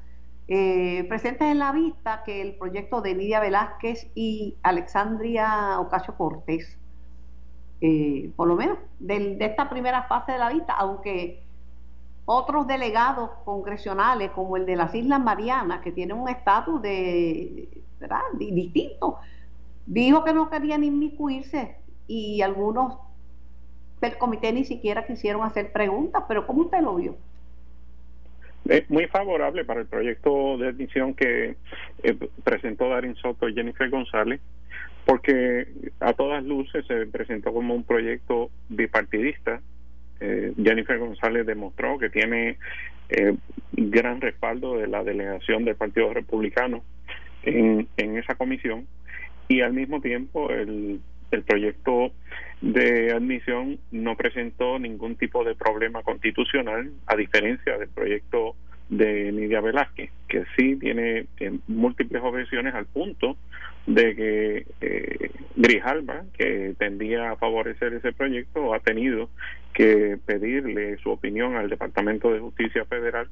eh, 0.51 1.05
presentes 1.07 1.47
en 1.47 1.59
la 1.59 1.71
vista 1.71 2.23
que 2.25 2.41
el 2.41 2.55
proyecto 2.55 3.01
de 3.01 3.13
Lidia 3.13 3.39
Velázquez 3.39 4.09
y 4.15 4.55
Alexandria 4.63 5.79
Ocasio 5.79 6.15
Cortés. 6.15 6.75
Eh, 7.81 8.31
por 8.35 8.47
lo 8.47 8.55
menos 8.55 8.79
de, 8.99 9.37
esta 9.39 9.69
primera 9.69 10.03
fase 10.03 10.31
de 10.31 10.39
la 10.39 10.49
vista, 10.49 10.73
aunque 10.73 11.43
otros 12.31 12.67
delegados 12.67 13.31
congresionales, 13.43 14.29
como 14.29 14.55
el 14.55 14.67
de 14.67 14.75
las 14.75 14.93
Islas 14.93 15.19
Marianas, 15.19 15.81
que 15.81 15.91
tiene 15.91 16.13
un 16.13 16.29
estatus 16.29 16.79
de, 16.79 17.67
distinto, 18.37 19.17
dijo 19.87 20.23
que 20.23 20.31
no 20.31 20.47
querían 20.47 20.83
inmiscuirse 20.83 21.77
y 22.07 22.43
algunos 22.43 22.99
del 23.99 24.15
comité 24.19 24.53
ni 24.53 24.63
siquiera 24.63 25.07
quisieron 25.07 25.41
hacer 25.41 25.71
preguntas, 25.71 26.23
pero 26.27 26.45
¿cómo 26.45 26.61
usted 26.61 26.81
lo 26.81 26.97
vio? 26.97 27.15
Es 28.65 28.87
muy 28.91 29.07
favorable 29.07 29.65
para 29.65 29.81
el 29.81 29.87
proyecto 29.87 30.59
de 30.59 30.67
admisión 30.67 31.15
que 31.15 31.57
eh, 32.03 32.29
presentó 32.43 32.89
Darín 32.89 33.15
Soto 33.15 33.49
y 33.49 33.55
Jennifer 33.55 33.89
González 33.89 34.39
porque 35.05 35.67
a 35.99 36.13
todas 36.13 36.43
luces 36.43 36.85
se 36.85 37.07
presentó 37.07 37.51
como 37.51 37.73
un 37.73 37.83
proyecto 37.83 38.51
bipartidista. 38.69 39.61
Eh, 40.19 40.53
Jennifer 40.61 40.97
González 40.97 41.45
demostró 41.45 41.97
que 41.97 42.09
tiene 42.09 42.57
eh, 43.09 43.35
gran 43.71 44.21
respaldo 44.21 44.77
de 44.77 44.87
la 44.87 45.03
delegación 45.03 45.65
del 45.65 45.75
Partido 45.75 46.13
Republicano 46.13 46.83
en, 47.43 47.87
en 47.97 48.17
esa 48.17 48.35
comisión 48.35 48.85
y 49.47 49.61
al 49.61 49.73
mismo 49.73 50.01
tiempo 50.01 50.51
el, 50.51 50.99
el 51.31 51.43
proyecto 51.43 52.11
de 52.61 53.13
admisión 53.13 53.79
no 53.91 54.15
presentó 54.15 54.79
ningún 54.79 55.15
tipo 55.15 55.43
de 55.43 55.55
problema 55.55 56.03
constitucional 56.03 56.91
a 57.07 57.15
diferencia 57.15 57.77
del 57.77 57.89
proyecto 57.89 58.55
de 58.89 59.31
Nidia 59.31 59.61
Velázquez, 59.61 60.09
que 60.27 60.43
sí 60.57 60.75
tiene 60.75 61.27
eh, 61.39 61.57
múltiples 61.67 62.21
objeciones 62.23 62.73
al 62.73 62.85
punto 62.87 63.37
de 63.89 64.15
que 64.15 64.65
eh, 64.81 65.31
Grijalba, 65.55 66.23
que 66.37 66.75
tendía 66.77 67.31
a 67.31 67.37
favorecer 67.37 67.93
ese 67.93 68.13
proyecto, 68.13 68.73
ha 68.75 68.79
tenido 68.79 69.29
que 69.73 70.17
pedirle 70.25 70.97
su 70.97 71.09
opinión 71.09 71.55
al 71.55 71.69
Departamento 71.69 72.31
de 72.31 72.39
Justicia 72.39 72.85
Federal 72.85 73.27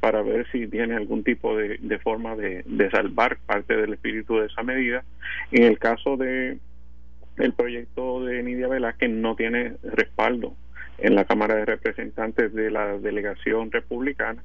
para 0.00 0.20
ver 0.20 0.46
si 0.52 0.66
tiene 0.66 0.96
algún 0.96 1.24
tipo 1.24 1.56
de, 1.56 1.98
forma 2.00 2.36
de, 2.36 2.62
salvar 2.90 3.38
parte 3.46 3.74
del 3.74 3.94
espíritu 3.94 4.36
de 4.36 4.46
esa 4.46 4.62
medida. 4.62 5.02
En 5.50 5.62
el 5.64 5.78
caso 5.78 6.18
de 6.18 6.58
el 7.38 7.52
proyecto 7.54 8.22
de 8.24 8.42
Nidia 8.42 8.68
Velázquez 8.68 9.08
no 9.08 9.34
tiene 9.34 9.76
respaldo 9.82 10.54
en 10.98 11.14
la 11.14 11.24
Cámara 11.24 11.54
de 11.54 11.64
Representantes 11.64 12.52
de 12.52 12.70
la 12.70 12.98
delegación 12.98 13.72
republicana 13.72 14.42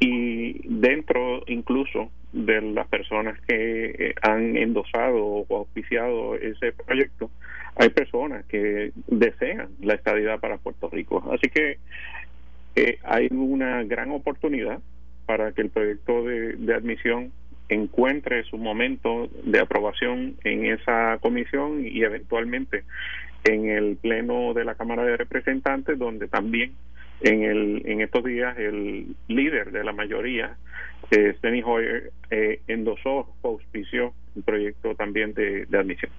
y 0.00 0.60
dentro 0.68 1.42
incluso 1.46 2.10
de 2.32 2.60
las 2.60 2.88
personas 2.88 3.40
que 3.46 3.84
eh, 3.90 4.14
han 4.22 4.56
endosado 4.56 5.24
o 5.24 5.56
auspiciado 5.56 6.34
ese 6.34 6.72
proyecto, 6.72 7.30
hay 7.76 7.90
personas 7.90 8.44
que 8.46 8.92
desean 9.06 9.68
la 9.80 9.94
estadidad 9.94 10.40
para 10.40 10.58
Puerto 10.58 10.88
Rico. 10.90 11.24
Así 11.32 11.48
que 11.48 11.78
eh, 12.76 12.98
hay 13.04 13.28
una 13.30 13.84
gran 13.84 14.10
oportunidad 14.10 14.80
para 15.26 15.52
que 15.52 15.62
el 15.62 15.70
proyecto 15.70 16.24
de, 16.24 16.54
de 16.54 16.74
admisión 16.74 17.32
encuentre 17.68 18.44
su 18.44 18.58
momento 18.58 19.28
de 19.44 19.60
aprobación 19.60 20.36
en 20.44 20.66
esa 20.66 21.18
comisión 21.20 21.86
y 21.86 22.02
eventualmente 22.02 22.84
en 23.44 23.68
el 23.68 23.96
pleno 23.96 24.54
de 24.54 24.64
la 24.64 24.74
Cámara 24.74 25.04
de 25.04 25.16
Representantes, 25.16 25.98
donde 25.98 26.28
también 26.28 26.72
en, 27.20 27.42
el, 27.42 27.82
en 27.86 28.00
estos 28.00 28.24
días 28.24 28.56
el 28.58 29.14
líder 29.28 29.72
de 29.72 29.84
la 29.84 29.92
mayoría, 29.92 30.56
eh, 31.10 31.34
Steny 31.38 31.62
Hoyer, 31.62 32.12
eh, 32.30 32.60
endosó 32.66 33.28
o 33.42 33.48
auspició 33.48 34.12
el 34.36 34.42
proyecto 34.42 34.94
también 34.94 35.34
de, 35.34 35.66
admisión. 35.72 36.10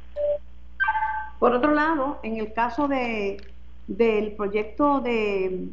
Por 1.39 1.53
otro 1.53 1.73
lado, 1.73 2.19
en 2.23 2.37
el 2.37 2.53
caso 2.53 2.87
de 2.87 3.37
del 3.87 4.31
proyecto 4.31 4.99
de 5.01 5.67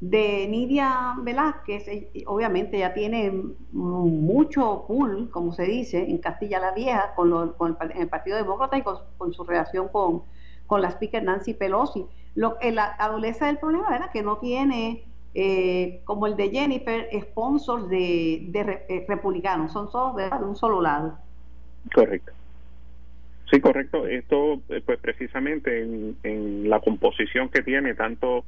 de 0.00 0.46
Nidia 0.48 1.14
Velázquez, 1.18 1.86
eh, 1.88 2.24
obviamente 2.26 2.78
ya 2.78 2.94
tiene 2.94 3.30
mucho 3.72 4.84
pool, 4.88 5.28
como 5.30 5.52
se 5.52 5.64
dice, 5.64 6.10
en 6.10 6.16
Castilla 6.18 6.58
la 6.58 6.72
Vieja, 6.72 7.12
con, 7.14 7.28
lo, 7.28 7.54
con 7.54 7.76
el, 7.94 8.08
Partido 8.08 8.38
Demócrata 8.38 8.78
y 8.78 8.82
con, 8.82 8.96
con 9.18 9.34
su 9.34 9.44
relación 9.44 9.88
con, 9.88 10.22
con 10.66 10.80
la 10.80 10.88
speaker 10.88 11.22
Nancy 11.22 11.52
Pelosi. 11.52 12.06
Lo, 12.34 12.56
la 12.62 12.94
adolescencia 12.98 13.48
del 13.48 13.58
problema 13.58 13.94
era 13.94 14.10
que 14.10 14.22
no 14.22 14.38
tiene, 14.38 15.04
eh, 15.34 16.00
como 16.04 16.26
el 16.26 16.36
de 16.36 16.50
Jennifer, 16.50 17.08
sponsors 17.22 17.88
de, 17.88 18.46
de 18.48 18.84
eh, 18.88 19.04
republicanos, 19.08 19.72
son 19.72 19.90
todos 19.90 20.16
de 20.16 20.28
un 20.44 20.56
solo 20.56 20.80
lado. 20.80 21.18
Correcto. 21.92 22.32
Sí, 23.50 23.60
correcto. 23.60 24.06
Esto, 24.06 24.60
eh, 24.68 24.80
pues 24.84 24.98
precisamente 25.00 25.82
en, 25.82 26.16
en 26.22 26.70
la 26.70 26.80
composición 26.80 27.48
que 27.48 27.62
tiene 27.62 27.94
tanto 27.94 28.44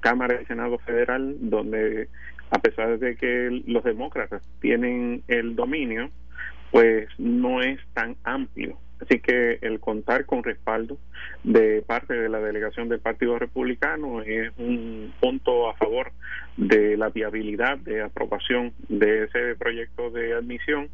Cámara 0.00 0.40
y 0.40 0.46
Senado 0.46 0.78
Federal, 0.78 1.36
donde 1.40 2.08
a 2.50 2.58
pesar 2.58 2.98
de 2.98 3.16
que 3.16 3.62
los 3.66 3.84
demócratas 3.84 4.42
tienen 4.60 5.22
el 5.28 5.54
dominio, 5.54 6.10
pues 6.70 7.06
no 7.18 7.60
es 7.60 7.78
tan 7.92 8.16
amplio 8.24 8.78
Así 9.00 9.20
que 9.20 9.58
el 9.62 9.80
contar 9.80 10.26
con 10.26 10.42
respaldo 10.42 10.98
de 11.44 11.82
parte 11.82 12.14
de 12.14 12.28
la 12.28 12.40
delegación 12.40 12.88
del 12.88 13.00
Partido 13.00 13.38
Republicano 13.38 14.22
es 14.22 14.52
un 14.58 15.12
punto 15.20 15.68
a 15.68 15.74
favor 15.74 16.12
de 16.56 16.96
la 16.96 17.08
viabilidad 17.10 17.78
de 17.78 18.02
aprobación 18.02 18.72
de 18.88 19.24
ese 19.24 19.54
proyecto 19.56 20.10
de 20.10 20.34
admisión 20.34 20.88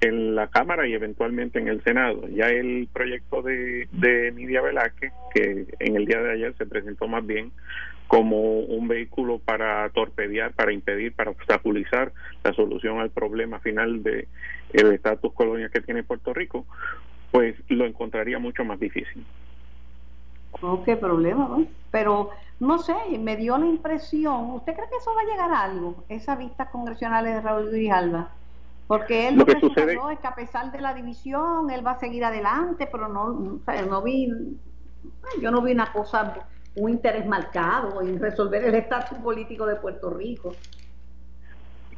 en 0.00 0.34
la 0.34 0.48
Cámara 0.48 0.86
y 0.86 0.92
eventualmente 0.92 1.58
en 1.58 1.68
el 1.68 1.82
Senado. 1.82 2.28
Ya 2.28 2.48
el 2.48 2.88
proyecto 2.92 3.40
de, 3.42 3.88
de 3.92 4.32
Nidia 4.32 4.60
Velázquez, 4.60 5.12
que 5.34 5.66
en 5.78 5.96
el 5.96 6.04
día 6.04 6.20
de 6.20 6.32
ayer 6.32 6.54
se 6.58 6.66
presentó 6.66 7.08
más 7.08 7.26
bien 7.26 7.50
como 8.06 8.60
un 8.60 8.86
vehículo 8.86 9.38
para 9.38 9.88
torpedear, 9.90 10.52
para 10.52 10.72
impedir, 10.72 11.12
para 11.12 11.30
obstaculizar 11.30 12.12
la 12.44 12.52
solución 12.52 13.00
al 13.00 13.10
problema 13.10 13.58
final 13.60 14.02
de 14.02 14.28
el 14.72 14.92
estatus 14.92 15.32
colonial 15.32 15.70
que 15.70 15.80
tiene 15.80 16.02
Puerto 16.02 16.32
Rico, 16.32 16.66
pues 17.30 17.56
lo 17.68 17.86
encontraría 17.86 18.38
mucho 18.38 18.64
más 18.64 18.78
difícil. 18.80 19.24
Oh, 20.62 20.82
qué 20.84 20.96
problema, 20.96 21.48
¿no? 21.48 21.66
Pero 21.90 22.30
no 22.60 22.78
sé, 22.78 22.94
me 23.18 23.36
dio 23.36 23.58
la 23.58 23.66
impresión, 23.66 24.50
¿usted 24.52 24.74
cree 24.74 24.88
que 24.88 24.96
eso 24.96 25.14
va 25.14 25.22
a 25.22 25.24
llegar 25.24 25.50
a 25.50 25.62
algo, 25.64 26.04
esa 26.08 26.36
vista 26.36 26.70
congresional 26.70 27.24
de 27.24 27.40
Raúl 27.40 27.70
Grijalva? 27.70 28.30
Porque 28.86 29.28
él 29.28 29.36
lo, 29.36 29.44
que, 29.44 29.58
sucede 29.58 29.94
es 29.94 30.18
que 30.20 30.26
a 30.26 30.34
pesar 30.34 30.70
de 30.70 30.80
la 30.80 30.94
división, 30.94 31.70
él 31.70 31.84
va 31.84 31.92
a 31.92 31.98
seguir 31.98 32.24
adelante, 32.24 32.88
pero 32.90 33.08
no, 33.08 33.60
no 33.88 34.02
vi, 34.02 34.32
yo 35.42 35.50
no 35.50 35.60
vi 35.60 35.72
una 35.72 35.92
cosa, 35.92 36.46
un 36.76 36.90
interés 36.90 37.26
marcado 37.26 38.00
en 38.00 38.20
resolver 38.20 38.64
el 38.64 38.76
estatus 38.76 39.18
político 39.18 39.66
de 39.66 39.76
Puerto 39.76 40.10
Rico. 40.10 40.54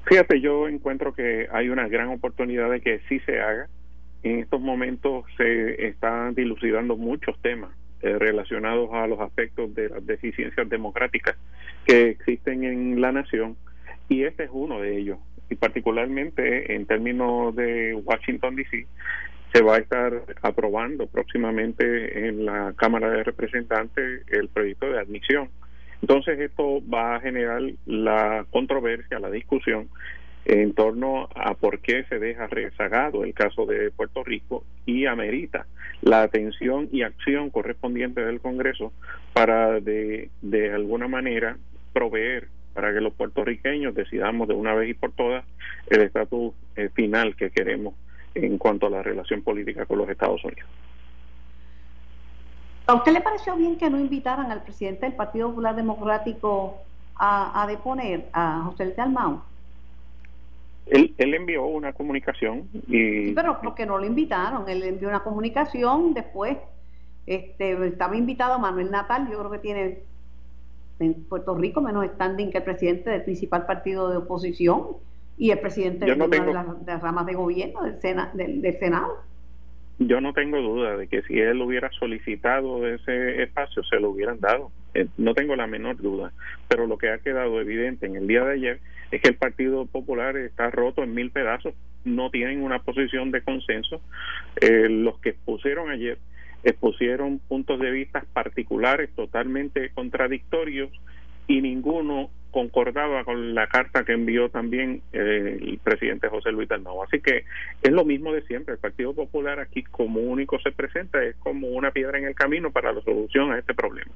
Fíjate, 0.04 0.40
yo 0.40 0.66
encuentro 0.66 1.12
que 1.12 1.46
hay 1.52 1.68
una 1.68 1.86
gran 1.88 2.08
oportunidad 2.08 2.70
de 2.70 2.80
que 2.80 3.00
sí 3.08 3.20
se 3.20 3.38
haga. 3.38 3.68
En 4.22 4.40
estos 4.40 4.60
momentos 4.60 5.24
se 5.36 5.86
están 5.86 6.34
dilucidando 6.34 6.96
muchos 6.96 7.38
temas 7.40 7.70
eh, 8.02 8.18
relacionados 8.18 8.90
a 8.92 9.06
los 9.06 9.20
aspectos 9.20 9.74
de 9.74 9.88
las 9.88 10.06
deficiencias 10.06 10.68
democráticas 10.68 11.36
que 11.84 12.10
existen 12.10 12.64
en 12.64 13.00
la 13.00 13.12
nación 13.12 13.56
y 14.08 14.24
este 14.24 14.44
es 14.44 14.50
uno 14.52 14.80
de 14.80 14.98
ellos 14.98 15.18
y 15.50 15.54
particularmente 15.54 16.74
en 16.74 16.86
términos 16.86 17.54
de 17.56 17.94
Washington 17.94 18.56
DC 18.56 18.86
se 19.52 19.62
va 19.62 19.76
a 19.76 19.78
estar 19.78 20.12
aprobando 20.42 21.06
próximamente 21.06 22.28
en 22.28 22.44
la 22.44 22.74
Cámara 22.76 23.10
de 23.10 23.24
Representantes 23.24 24.22
el 24.28 24.48
proyecto 24.48 24.90
de 24.90 25.00
admisión. 25.00 25.48
Entonces 26.02 26.38
esto 26.38 26.80
va 26.88 27.16
a 27.16 27.20
generar 27.20 27.62
la 27.86 28.46
controversia, 28.50 29.18
la 29.18 29.30
discusión 29.30 29.88
en 30.48 30.72
torno 30.72 31.28
a 31.34 31.52
por 31.52 31.80
qué 31.80 32.04
se 32.04 32.18
deja 32.18 32.46
rezagado 32.46 33.22
el 33.22 33.34
caso 33.34 33.66
de 33.66 33.90
Puerto 33.90 34.24
Rico 34.24 34.64
y 34.86 35.04
amerita 35.04 35.66
la 36.00 36.22
atención 36.22 36.88
y 36.90 37.02
acción 37.02 37.50
correspondiente 37.50 38.24
del 38.24 38.40
Congreso 38.40 38.94
para 39.34 39.78
de, 39.80 40.30
alguna 40.74 41.06
manera 41.06 41.58
proveer 41.92 42.48
para 42.72 42.94
que 42.94 43.00
los 43.02 43.12
puertorriqueños 43.12 43.94
decidamos 43.94 44.48
de 44.48 44.54
una 44.54 44.74
vez 44.74 44.88
y 44.88 44.94
por 44.94 45.12
todas 45.12 45.44
el 45.88 46.00
estatus 46.00 46.54
eh, 46.76 46.88
final 46.94 47.36
que 47.36 47.50
queremos 47.50 47.94
en 48.34 48.56
cuanto 48.56 48.86
a 48.86 48.90
la 48.90 49.02
relación 49.02 49.42
política 49.42 49.84
con 49.84 49.98
los 49.98 50.08
Estados 50.08 50.42
Unidos. 50.44 50.68
¿A 52.86 52.94
usted 52.94 53.12
le 53.12 53.20
pareció 53.20 53.54
bien 53.54 53.76
que 53.76 53.90
no 53.90 54.00
invitaran 54.00 54.50
al 54.50 54.62
presidente 54.62 55.04
del 55.04 55.14
Partido 55.14 55.48
Popular 55.50 55.76
Democrático 55.76 56.78
a, 57.16 57.66
deponer 57.68 58.30
a 58.32 58.62
José 58.64 58.94
Almao? 58.96 59.42
Él, 60.90 61.14
él 61.18 61.34
envió 61.34 61.64
una 61.66 61.92
comunicación 61.92 62.68
y... 62.88 63.26
Sí, 63.26 63.32
pero 63.34 63.60
porque 63.62 63.86
no 63.86 63.98
lo 63.98 64.06
invitaron, 64.06 64.68
él 64.68 64.82
envió 64.82 65.08
una 65.08 65.22
comunicación 65.22 66.14
después, 66.14 66.56
este, 67.26 67.86
estaba 67.86 68.16
invitado 68.16 68.58
Manuel 68.58 68.90
Natal, 68.90 69.28
yo 69.30 69.38
creo 69.38 69.50
que 69.50 69.58
tiene 69.58 69.98
en 71.00 71.24
Puerto 71.24 71.54
Rico 71.54 71.80
menos 71.80 72.06
standing 72.06 72.50
que 72.50 72.58
el 72.58 72.64
presidente 72.64 73.10
del 73.10 73.22
principal 73.22 73.66
partido 73.66 74.10
de 74.10 74.16
oposición 74.16 74.96
y 75.36 75.50
el 75.50 75.58
presidente 75.60 76.04
de 76.04 76.12
una 76.12 76.26
de, 76.26 76.52
las, 76.52 77.02
ramas 77.02 77.26
de 77.26 77.34
gobierno 77.34 77.82
del, 77.82 78.60
del, 78.60 78.78
Senado. 78.78 79.18
Yo 80.00 80.20
no 80.20 80.32
tengo 80.32 80.60
duda 80.60 80.96
de 80.96 81.06
que 81.06 81.22
si 81.22 81.38
él 81.38 81.60
hubiera 81.60 81.90
solicitado 81.92 82.86
ese 82.86 83.42
espacio, 83.42 83.82
se 83.84 84.00
lo 84.00 84.10
hubieran 84.10 84.40
dado. 84.40 84.70
Eh, 84.94 85.06
no 85.16 85.34
tengo 85.34 85.56
la 85.56 85.66
menor 85.66 85.96
duda. 85.96 86.32
Pero 86.68 86.86
lo 86.86 86.98
que 86.98 87.10
ha 87.10 87.18
quedado 87.18 87.60
evidente 87.60 88.06
en 88.06 88.16
el 88.16 88.26
día 88.26 88.44
de 88.44 88.54
ayer 88.54 88.80
es 89.10 89.20
que 89.20 89.28
el 89.28 89.36
Partido 89.36 89.86
Popular 89.86 90.36
está 90.36 90.70
roto 90.70 91.02
en 91.02 91.14
mil 91.14 91.30
pedazos, 91.30 91.74
no 92.04 92.30
tienen 92.30 92.62
una 92.62 92.80
posición 92.80 93.30
de 93.30 93.42
consenso. 93.42 94.00
Eh, 94.60 94.88
los 94.88 95.18
que 95.20 95.32
pusieron 95.32 95.90
ayer 95.90 96.18
expusieron 96.64 97.38
puntos 97.38 97.78
de 97.80 97.90
vista 97.90 98.24
particulares 98.32 99.10
totalmente 99.14 99.90
contradictorios 99.90 100.90
y 101.46 101.62
ninguno 101.62 102.30
concordaba 102.50 103.24
con 103.24 103.54
la 103.54 103.66
carta 103.66 104.04
que 104.04 104.12
envió 104.12 104.48
también 104.48 105.02
eh, 105.12 105.58
el 105.60 105.78
presidente 105.78 106.28
José 106.28 106.50
Luis 106.50 106.68
Dalmau. 106.68 107.02
Así 107.02 107.20
que 107.20 107.44
es 107.82 107.92
lo 107.92 108.04
mismo 108.04 108.32
de 108.32 108.42
siempre. 108.42 108.74
El 108.74 108.80
Partido 108.80 109.14
Popular 109.14 109.60
aquí 109.60 109.82
como 109.84 110.20
único 110.20 110.58
se 110.60 110.72
presenta 110.72 111.22
es 111.22 111.36
como 111.36 111.68
una 111.68 111.90
piedra 111.90 112.18
en 112.18 112.24
el 112.24 112.34
camino 112.34 112.70
para 112.70 112.92
la 112.92 113.00
solución 113.02 113.52
a 113.52 113.58
este 113.58 113.74
problema. 113.74 114.12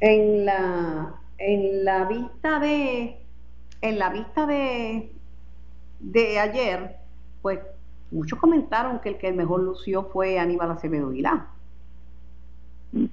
En 0.00 0.44
la 0.44 1.14
en 1.38 1.84
la 1.84 2.04
vista 2.04 2.58
de 2.60 3.16
en 3.82 3.98
la 3.98 4.10
vista 4.10 4.46
de 4.46 5.10
de 6.00 6.38
ayer, 6.38 6.96
pues 7.42 7.60
muchos 8.10 8.38
comentaron 8.38 9.00
que 9.00 9.10
el 9.10 9.18
que 9.18 9.32
mejor 9.32 9.62
lució 9.62 10.04
fue 10.04 10.38
Aníbal 10.38 10.70
Acevedo 10.70 11.08
Vilá. 11.10 11.48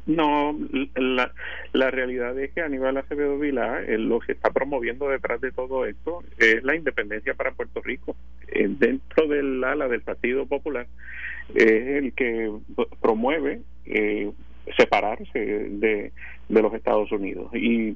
No, 0.05 0.55
la, 0.95 1.33
la 1.73 1.91
realidad 1.91 2.37
es 2.39 2.53
que 2.53 2.61
Aníbal 2.61 2.97
Acevedo 2.97 3.37
Vilá, 3.37 3.81
lo 3.81 4.19
que 4.19 4.33
está 4.33 4.51
promoviendo 4.51 5.09
detrás 5.09 5.41
de 5.41 5.51
todo 5.51 5.85
esto 5.85 6.23
es 6.37 6.63
la 6.63 6.75
independencia 6.75 7.33
para 7.33 7.51
Puerto 7.51 7.81
Rico. 7.81 8.15
Eh, 8.47 8.67
dentro 8.69 9.27
del 9.27 9.63
ala 9.63 9.87
del 9.87 10.01
Partido 10.01 10.45
Popular 10.45 10.87
es 11.55 12.03
el 12.03 12.13
que 12.13 12.51
promueve 13.01 13.61
eh, 13.85 14.31
separarse 14.77 15.39
de, 15.39 16.11
de 16.53 16.61
los 16.61 16.73
Estados 16.73 17.11
Unidos. 17.11 17.53
Y 17.53 17.95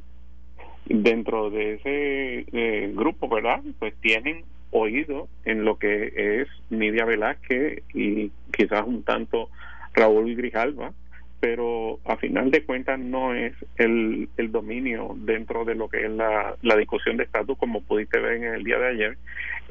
dentro 0.86 1.50
de 1.50 1.74
ese 1.76 2.92
grupo, 2.94 3.28
¿verdad? 3.30 3.62
Pues 3.80 3.94
tienen 4.02 4.44
oído 4.72 5.28
en 5.46 5.64
lo 5.64 5.78
que 5.78 6.42
es 6.42 6.48
Nidia 6.70 7.06
Velázquez 7.06 7.84
y 7.94 8.32
quizás 8.56 8.84
un 8.86 9.04
tanto 9.04 9.50
Raúl 9.94 10.36
Grijalva, 10.36 10.94
pero 11.40 12.00
a 12.06 12.18
final 12.18 12.52
de 12.52 12.64
cuentas 12.64 13.00
no 13.00 13.34
es 13.34 13.54
el, 13.78 14.30
el 14.38 14.52
dominio 14.52 15.16
dentro 15.18 15.66
de 15.66 15.76
lo 15.76 15.88
que 15.88 16.06
es 16.06 16.12
la, 16.12 16.56
la 16.62 16.76
discusión 16.76 17.18
de 17.18 17.24
estatus, 17.24 17.58
como 17.58 17.82
pudiste 17.82 18.20
ver 18.20 18.38
en 18.38 18.44
el 18.56 18.64
día 18.64 18.80
de 18.80 18.88
ayer. 18.88 19.18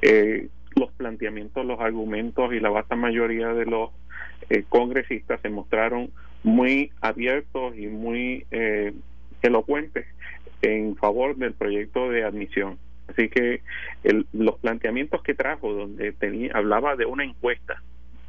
Eh, 0.02 0.48
los 0.76 0.92
planteamientos, 0.92 1.64
los 1.64 1.80
argumentos 1.80 2.52
y 2.52 2.60
la 2.60 2.70
vasta 2.70 2.96
mayoría 2.96 3.48
de 3.48 3.66
los 3.66 3.90
eh, 4.50 4.64
congresistas 4.68 5.40
se 5.40 5.48
mostraron 5.48 6.10
muy 6.46 6.92
abiertos 7.00 7.76
y 7.76 7.88
muy 7.88 8.46
eh, 8.52 8.94
elocuentes 9.42 10.06
en 10.62 10.94
favor 10.94 11.36
del 11.36 11.54
proyecto 11.54 12.08
de 12.08 12.22
admisión. 12.22 12.78
Así 13.08 13.28
que 13.28 13.62
los 14.32 14.56
planteamientos 14.60 15.24
que 15.24 15.34
trajo, 15.34 15.72
donde 15.72 16.12
tenía, 16.12 16.52
hablaba 16.54 16.94
de 16.94 17.04
una 17.04 17.24
encuesta, 17.24 17.82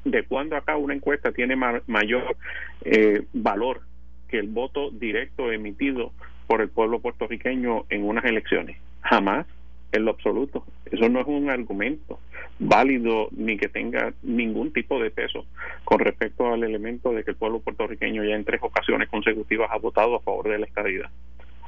de 0.04 0.24
cuándo 0.24 0.58
acá 0.58 0.78
una 0.78 0.96
encuesta 0.96 1.32
tiene 1.32 1.56
mayor 1.56 2.36
eh, 2.86 3.24
valor 3.34 3.82
que 4.28 4.40
el 4.40 4.48
voto 4.48 4.90
directo 4.90 5.52
emitido 5.52 6.12
por 6.48 6.62
el 6.62 6.70
pueblo 6.70 7.00
puertorriqueño 7.00 7.86
en 7.90 8.04
unas 8.04 8.26
elecciones. 8.26 8.78
Jamás, 9.02 9.46
en 9.92 10.06
lo 10.06 10.12
absoluto. 10.12 10.66
Eso 10.92 11.10
no 11.10 11.22
es 11.22 11.28
un 11.28 11.50
argumento 11.50 12.20
válido 12.60 13.30
ni 13.32 13.58
que 13.58 13.70
tenga 13.70 14.14
ningún 14.24 14.74
tipo 14.74 15.00
de 15.02 15.12
peso 15.12 15.46
con 15.84 16.00
respecto 16.00 16.48
al 16.52 16.64
elemento 16.64 17.12
de 17.12 17.24
que 17.24 17.32
el 17.32 17.38
pueblo 17.38 17.60
puertorriqueño 17.60 18.24
ya 18.24 18.36
en 18.36 18.46
tres 18.46 18.62
ocasiones 18.64 19.10
consecutivas 19.10 19.70
ha 19.72 19.78
votado 19.78 20.16
a 20.16 20.22
favor 20.22 20.50
de 20.50 20.60
la 20.60 20.66
estadidad. 20.66 21.10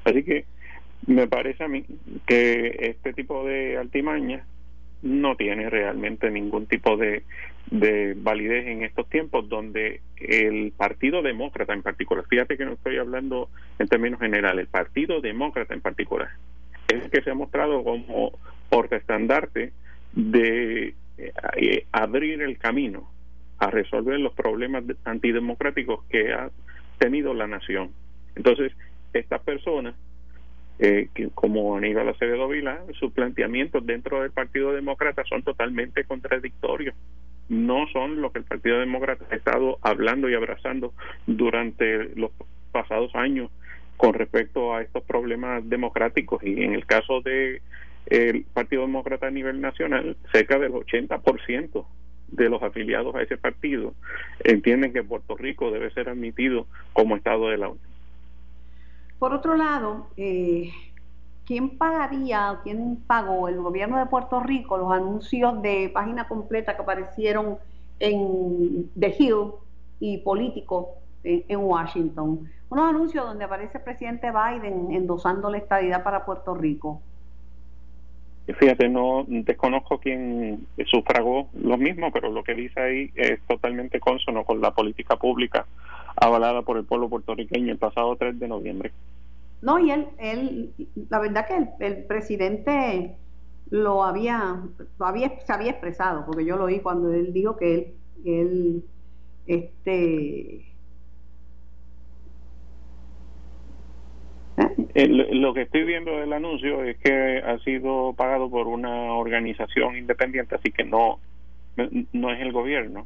Así 0.03 0.23
que 0.23 0.45
me 1.05 1.27
parece 1.27 1.63
a 1.63 1.67
mí 1.67 1.85
que 2.25 2.75
este 2.79 3.13
tipo 3.13 3.45
de 3.45 3.77
altimaña 3.77 4.45
no 5.01 5.35
tiene 5.35 5.69
realmente 5.69 6.29
ningún 6.29 6.65
tipo 6.65 6.97
de, 6.97 7.23
de 7.71 8.15
validez 8.17 8.67
en 8.67 8.83
estos 8.83 9.07
tiempos 9.09 9.47
donde 9.47 10.01
el 10.17 10.73
Partido 10.75 11.21
Demócrata 11.21 11.73
en 11.73 11.83
particular, 11.83 12.25
fíjate 12.27 12.57
que 12.57 12.65
no 12.65 12.73
estoy 12.73 12.97
hablando 12.97 13.49
en 13.77 13.87
términos 13.87 14.19
generales, 14.19 14.65
el 14.65 14.71
Partido 14.71 15.21
Demócrata 15.21 15.73
en 15.73 15.81
particular, 15.81 16.29
es 16.89 17.09
que 17.09 17.21
se 17.21 17.31
ha 17.31 17.35
mostrado 17.35 17.83
como 17.83 18.37
portaestandarte 18.69 19.73
de 20.13 20.95
eh, 21.17 21.85
abrir 21.91 22.41
el 22.41 22.57
camino 22.57 23.09
a 23.57 23.69
resolver 23.69 24.19
los 24.19 24.33
problemas 24.33 24.83
antidemocráticos 25.03 26.03
que 26.05 26.33
ha 26.33 26.49
tenido 26.97 27.33
la 27.33 27.47
nación. 27.47 27.91
Entonces, 28.35 28.71
estas 29.13 29.41
personas 29.41 29.95
eh, 30.79 31.09
como 31.35 31.75
Aníbal 31.75 32.07
Acevedo 32.07 32.47
Vila, 32.47 32.81
sus 32.97 33.11
planteamientos 33.11 33.85
dentro 33.85 34.21
del 34.21 34.31
Partido 34.31 34.71
Demócrata 34.71 35.23
son 35.25 35.43
totalmente 35.43 36.05
contradictorios. 36.05 36.95
No 37.49 37.85
son 37.91 38.21
lo 38.21 38.31
que 38.31 38.39
el 38.39 38.45
Partido 38.45 38.79
Demócrata 38.79 39.25
ha 39.29 39.35
estado 39.35 39.77
hablando 39.81 40.29
y 40.29 40.35
abrazando 40.35 40.93
durante 41.27 42.15
los 42.15 42.31
pasados 42.71 43.13
años 43.15 43.51
con 43.99 44.13
respecto 44.13 44.73
a 44.73 44.81
estos 44.81 45.03
problemas 45.03 45.67
democráticos. 45.67 46.41
Y 46.41 46.63
en 46.63 46.73
el 46.73 46.85
caso 46.85 47.19
de 47.19 47.61
el 48.05 48.45
Partido 48.45 48.83
Demócrata 48.83 49.27
a 49.27 49.29
nivel 49.29 49.59
nacional, 49.59 50.15
cerca 50.31 50.57
del 50.57 50.71
80% 50.71 51.85
de 52.29 52.49
los 52.49 52.63
afiliados 52.63 53.13
a 53.13 53.23
ese 53.23 53.35
partido 53.35 53.93
entienden 54.41 54.93
que 54.93 55.03
Puerto 55.03 55.35
Rico 55.35 55.69
debe 55.69 55.91
ser 55.91 56.07
admitido 56.07 56.65
como 56.93 57.17
Estado 57.17 57.49
de 57.49 57.57
la 57.57 57.67
Unión. 57.67 57.89
Por 59.19 59.33
otro 59.33 59.57
lado, 59.57 60.07
eh, 60.15 60.71
¿quién 61.45 61.77
pagaría, 61.77 62.61
quién 62.63 63.03
pagó 63.05 63.49
el 63.49 63.57
gobierno 63.57 63.99
de 63.99 64.05
Puerto 64.05 64.39
Rico 64.39 64.77
los 64.77 64.93
anuncios 64.93 65.61
de 65.61 65.91
página 65.93 66.25
completa 66.29 66.73
que 66.77 66.83
aparecieron 66.83 67.57
en 67.99 68.89
The 68.97 69.13
Hill 69.19 69.51
y 69.99 70.19
político 70.19 70.95
en, 71.25 71.59
Washington? 71.59 72.49
Unos 72.69 72.89
anuncios 72.89 73.25
donde 73.25 73.45
aparece 73.45 73.79
el 73.79 73.83
presidente 73.83 74.31
Biden 74.31 74.91
endosando 74.91 75.49
la 75.49 75.57
estadidad 75.57 76.03
para 76.03 76.25
Puerto 76.25 76.53
Rico. 76.53 77.01
Fíjate, 78.57 78.89
no 78.89 79.25
desconozco 79.27 79.99
quién 79.99 80.67
sufragó 80.85 81.49
lo 81.53 81.77
mismo, 81.77 82.11
pero 82.11 82.31
lo 82.31 82.43
que 82.43 82.55
dice 82.55 82.79
ahí 82.79 83.11
es 83.15 83.39
totalmente 83.47 83.99
consono 83.99 84.43
con 84.43 84.59
la 84.59 84.71
política 84.71 85.17
pública 85.17 85.67
avalada 86.15 86.63
por 86.63 86.77
el 86.77 86.85
pueblo 86.85 87.09
puertorriqueño 87.09 87.71
el 87.71 87.77
pasado 87.77 88.15
3 88.15 88.39
de 88.39 88.47
noviembre. 88.47 88.91
No, 89.61 89.77
y 89.77 89.91
él, 89.91 90.07
él 90.17 90.73
la 91.09 91.19
verdad 91.19 91.45
que 91.47 91.85
el, 91.85 92.03
presidente 92.05 93.15
lo 93.69 94.03
había, 94.03 94.61
lo 94.97 95.05
había, 95.05 95.39
se 95.41 95.53
había 95.53 95.71
expresado, 95.71 96.25
porque 96.25 96.45
yo 96.45 96.57
lo 96.57 96.65
oí 96.65 96.79
cuando 96.79 97.13
él 97.13 97.33
dijo 97.33 97.55
que 97.57 97.75
él, 97.75 97.93
él 98.25 98.83
este, 99.47 100.65
lo 104.95 105.53
que 105.53 105.61
estoy 105.61 105.83
viendo 105.83 106.11
del 106.11 106.33
anuncio 106.33 106.83
es 106.83 106.97
que 106.97 107.41
ha 107.45 107.57
sido 107.59 108.13
pagado 108.13 108.49
por 108.49 108.67
una 108.67 109.13
organización 109.13 109.97
independiente, 109.97 110.55
así 110.55 110.71
que 110.71 110.83
no, 110.83 111.19
no 112.13 112.31
es 112.31 112.41
el 112.41 112.51
gobierno. 112.51 113.05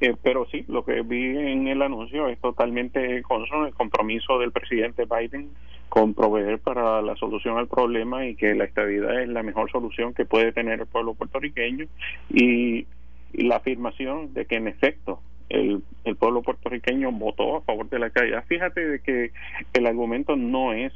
Eh, 0.00 0.16
pero 0.20 0.46
sí, 0.50 0.64
lo 0.66 0.84
que 0.84 1.02
vi 1.02 1.36
en 1.38 1.68
el 1.68 1.80
anuncio 1.80 2.26
es 2.28 2.40
totalmente 2.40 3.18
el 3.18 3.22
compromiso 3.22 4.38
del 4.40 4.50
presidente 4.50 5.04
Biden 5.04 5.50
con 5.88 6.14
proveer 6.14 6.58
para 6.58 7.02
la 7.02 7.14
solución 7.16 7.58
al 7.58 7.68
problema 7.68 8.26
y 8.26 8.34
que 8.34 8.54
la 8.54 8.64
estabilidad 8.64 9.22
es 9.22 9.28
la 9.28 9.42
mejor 9.42 9.70
solución 9.70 10.14
que 10.14 10.24
puede 10.24 10.50
tener 10.50 10.80
el 10.80 10.86
pueblo 10.86 11.14
puertorriqueño 11.14 11.86
y, 12.30 12.86
la 13.34 13.56
afirmación 13.56 14.34
de 14.34 14.44
que 14.44 14.56
en 14.56 14.68
efecto 14.68 15.20
el, 15.48 15.82
pueblo 16.18 16.42
puertorriqueño 16.42 17.12
votó 17.12 17.56
a 17.56 17.62
favor 17.62 17.88
de 17.88 17.98
la 17.98 18.06
estabilidad. 18.08 18.44
Fíjate 18.46 18.86
de 18.86 19.00
que 19.00 19.32
el 19.72 19.86
argumento 19.86 20.36
no 20.36 20.72
es 20.72 20.92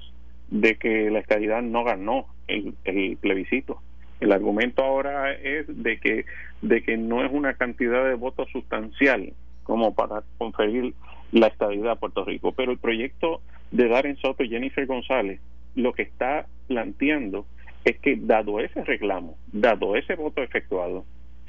de 0.48 0.76
que 0.76 1.10
la 1.10 1.20
estabilidad 1.20 1.62
no 1.62 1.84
ganó 1.84 2.26
el, 2.46 2.74
el 2.84 3.16
plebiscito 3.16 3.80
el 4.20 4.32
argumento 4.32 4.82
ahora 4.82 5.32
es 5.32 5.66
de 5.68 5.98
que 5.98 6.24
de 6.62 6.82
que 6.82 6.96
no 6.96 7.24
es 7.24 7.30
una 7.32 7.54
cantidad 7.54 8.04
de 8.04 8.14
votos 8.14 8.48
sustancial 8.50 9.32
como 9.62 9.94
para 9.94 10.22
conferir 10.38 10.94
la 11.32 11.48
estabilidad 11.48 11.92
a 11.92 11.96
Puerto 11.96 12.24
Rico, 12.24 12.52
pero 12.52 12.72
el 12.72 12.78
proyecto 12.78 13.42
de 13.72 13.88
Darren 13.88 14.16
Soto 14.16 14.42
y 14.42 14.48
Jennifer 14.48 14.86
González 14.86 15.40
lo 15.74 15.92
que 15.92 16.02
está 16.02 16.46
planteando 16.68 17.46
es 17.84 17.98
que 17.98 18.16
dado 18.16 18.60
ese 18.60 18.82
reclamo, 18.84 19.36
dado 19.52 19.96
ese 19.96 20.14
voto 20.14 20.42
efectuado, 20.42 21.04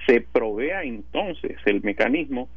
se 0.05 0.21
provea 0.21 0.83
entonces 0.83 1.57
el 1.65 1.81
mecanismo 1.81 2.49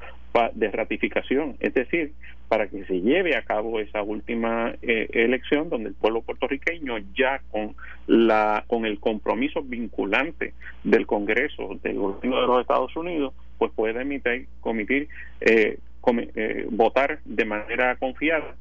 de 0.55 0.71
ratificación, 0.71 1.57
es 1.61 1.75
decir, 1.75 2.13
para 2.49 2.69
que 2.69 2.85
se 2.85 3.01
lleve 3.01 3.37
a 3.37 3.43
cabo 3.43 3.79
esa 3.79 4.03
última 4.03 4.75
eh, 4.83 5.09
elección 5.13 5.69
donde 5.69 5.91
el 5.91 5.95
pueblo 5.95 6.23
puertorriqueño 6.23 6.99
ya 7.17 7.41
con 7.51 7.75
la 8.07 8.65
con 8.67 8.87
el 8.87 8.99
compromiso 8.99 9.63
vinculante 9.63 10.55
del 10.83 11.07
Congreso 11.07 11.79
del 11.83 11.99
gobierno 11.99 12.41
de 12.41 12.47
los 12.49 12.61
Estados 12.61 12.97
Unidos 12.97 13.35
pues 13.59 13.71
puede 13.73 14.03
emitir 14.03 14.49
comitir 14.61 15.09
eh, 15.41 15.79
eh, 16.35 16.67
votar 16.71 17.21
de 17.25 17.45
manera 17.45 17.95
confiada 17.97 18.57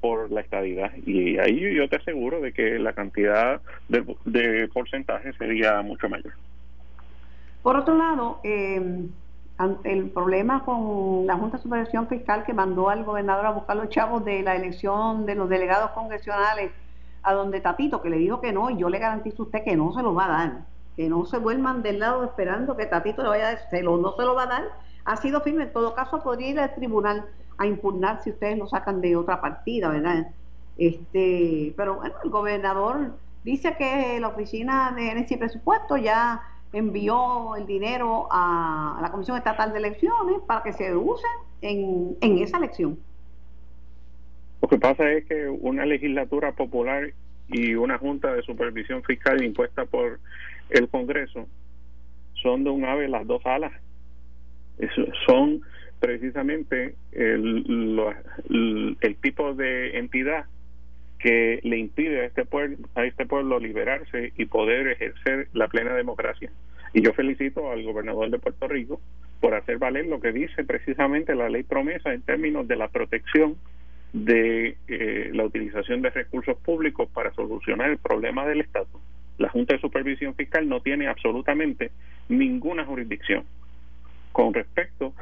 por 0.00 0.30
la 0.30 0.40
estadidad 0.40 0.92
y 1.04 1.38
ahí 1.38 1.74
yo 1.74 1.88
te 1.88 1.96
aseguro 1.96 2.40
de 2.40 2.52
que 2.52 2.78
la 2.78 2.92
cantidad 2.92 3.60
de, 3.88 4.04
de 4.24 4.68
porcentaje 4.68 5.32
sería 5.32 5.80
mucho 5.82 6.08
mayor. 6.08 6.32
Por 7.62 7.76
otro 7.76 7.96
lado, 7.96 8.40
eh, 8.42 8.80
el 9.84 10.10
problema 10.10 10.64
con 10.64 11.26
la 11.26 11.36
Junta 11.36 11.56
de 11.56 11.62
Supervisión 11.62 12.08
Fiscal 12.08 12.44
que 12.44 12.54
mandó 12.54 12.88
al 12.88 13.04
gobernador 13.04 13.46
a 13.46 13.50
buscar 13.50 13.76
los 13.76 13.88
chavos 13.88 14.24
de 14.24 14.42
la 14.42 14.56
elección 14.56 15.26
de 15.26 15.34
los 15.34 15.48
delegados 15.48 15.90
congresionales 15.92 16.72
a 17.22 17.32
donde 17.34 17.60
Tatito, 17.60 18.02
que 18.02 18.10
le 18.10 18.16
dijo 18.16 18.40
que 18.40 18.52
no, 18.52 18.70
y 18.70 18.78
yo 18.78 18.88
le 18.88 18.98
garantizo 18.98 19.42
a 19.42 19.46
usted 19.46 19.64
que 19.64 19.76
no 19.76 19.92
se 19.92 20.02
lo 20.02 20.14
va 20.14 20.24
a 20.26 20.28
dar, 20.28 20.52
que 20.96 21.08
no 21.08 21.24
se 21.24 21.38
vuelvan 21.38 21.82
del 21.82 22.00
lado 22.00 22.24
esperando 22.24 22.76
que 22.76 22.86
Tatito 22.86 23.22
le 23.22 23.28
vaya 23.28 23.48
a 23.48 23.50
decir, 23.50 23.84
no 23.84 24.12
se 24.16 24.22
lo 24.22 24.34
va 24.34 24.42
a 24.44 24.46
dar, 24.46 24.64
ha 25.04 25.16
sido 25.16 25.40
firme, 25.40 25.64
en 25.64 25.72
todo 25.72 25.94
caso 25.94 26.22
podría 26.22 26.48
ir 26.48 26.60
al 26.60 26.74
tribunal 26.74 27.26
a 27.58 27.66
impugnar 27.66 28.22
si 28.22 28.30
ustedes 28.30 28.58
lo 28.58 28.66
sacan 28.66 29.00
de 29.00 29.16
otra 29.16 29.40
partida, 29.40 29.88
¿verdad? 29.88 30.28
Este, 30.78 31.74
pero 31.76 31.96
bueno, 31.96 32.14
el 32.24 32.30
gobernador 32.30 33.12
dice 33.44 33.76
que 33.76 34.18
la 34.20 34.28
oficina 34.28 34.92
de 34.94 35.02
gerencia 35.02 35.34
y 35.36 35.38
presupuesto 35.38 35.96
ya 35.96 36.42
envió 36.72 37.56
el 37.56 37.66
dinero 37.66 38.28
a 38.30 38.98
la 39.02 39.10
Comisión 39.10 39.36
Estatal 39.36 39.72
de 39.72 39.78
Elecciones 39.78 40.40
para 40.46 40.62
que 40.62 40.72
se 40.72 40.94
use 40.94 41.26
en, 41.60 42.16
en 42.20 42.38
esa 42.38 42.58
elección. 42.58 42.98
Lo 44.60 44.68
que 44.68 44.78
pasa 44.78 45.10
es 45.10 45.24
que 45.26 45.48
una 45.48 45.84
legislatura 45.84 46.52
popular 46.52 47.12
y 47.48 47.74
una 47.74 47.98
junta 47.98 48.32
de 48.32 48.42
supervisión 48.42 49.02
fiscal 49.02 49.42
impuesta 49.42 49.84
por 49.84 50.20
el 50.70 50.88
Congreso 50.88 51.46
son 52.42 52.64
de 52.64 52.70
un 52.70 52.84
ave 52.84 53.08
las 53.08 53.26
dos 53.26 53.44
alas. 53.44 53.72
son 55.26 55.60
precisamente 56.00 56.96
el, 57.12 58.00
el 59.00 59.16
tipo 59.16 59.54
de 59.54 59.98
entidad 59.98 60.46
que 61.22 61.60
le 61.62 61.78
impide 61.78 62.22
a 62.22 62.24
este 62.26 62.44
pueblo 62.44 62.76
a 62.96 63.04
este 63.04 63.26
pueblo 63.26 63.60
liberarse 63.60 64.32
y 64.36 64.44
poder 64.46 64.88
ejercer 64.88 65.48
la 65.52 65.68
plena 65.68 65.94
democracia. 65.94 66.50
Y 66.92 67.00
yo 67.00 67.12
felicito 67.12 67.70
al 67.70 67.84
gobernador 67.84 68.28
de 68.28 68.40
Puerto 68.40 68.66
Rico 68.66 69.00
por 69.40 69.54
hacer 69.54 69.78
valer 69.78 70.06
lo 70.06 70.20
que 70.20 70.32
dice 70.32 70.64
precisamente 70.64 71.34
la 71.34 71.48
ley 71.48 71.62
promesa 71.62 72.12
en 72.12 72.22
términos 72.22 72.66
de 72.66 72.76
la 72.76 72.88
protección 72.88 73.56
de 74.12 74.76
eh, 74.88 75.30
la 75.32 75.44
utilización 75.44 76.02
de 76.02 76.10
recursos 76.10 76.58
públicos 76.58 77.08
para 77.14 77.32
solucionar 77.32 77.90
el 77.90 77.98
problema 77.98 78.44
del 78.44 78.60
Estado. 78.60 78.88
La 79.38 79.48
Junta 79.48 79.74
de 79.74 79.80
Supervisión 79.80 80.34
Fiscal 80.34 80.68
no 80.68 80.80
tiene 80.80 81.06
absolutamente 81.06 81.92
ninguna 82.28 82.84
jurisdicción 82.84 83.44
con 84.32 84.52
respecto 84.52 85.14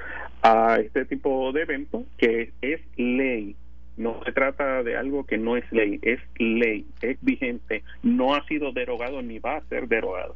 a 0.43 0.79
este 0.81 1.05
tipo 1.05 1.53
de 1.53 1.63
eventos 1.63 2.03
que 2.17 2.53
es 2.63 2.81
ley 2.97 3.55
no 4.01 4.19
se 4.25 4.33
trata 4.33 4.83
de 4.83 4.97
algo 4.97 5.25
que 5.25 5.37
no 5.37 5.57
es 5.57 5.71
ley, 5.71 5.99
es 6.03 6.21
ley, 6.39 6.87
es 7.03 7.19
vigente, 7.21 7.85
no 8.03 8.35
ha 8.35 8.45
sido 8.47 8.73
derogado 8.73 9.21
ni 9.21 9.39
va 9.39 9.59
a 9.59 9.65
ser 9.67 9.87
derogado. 9.89 10.35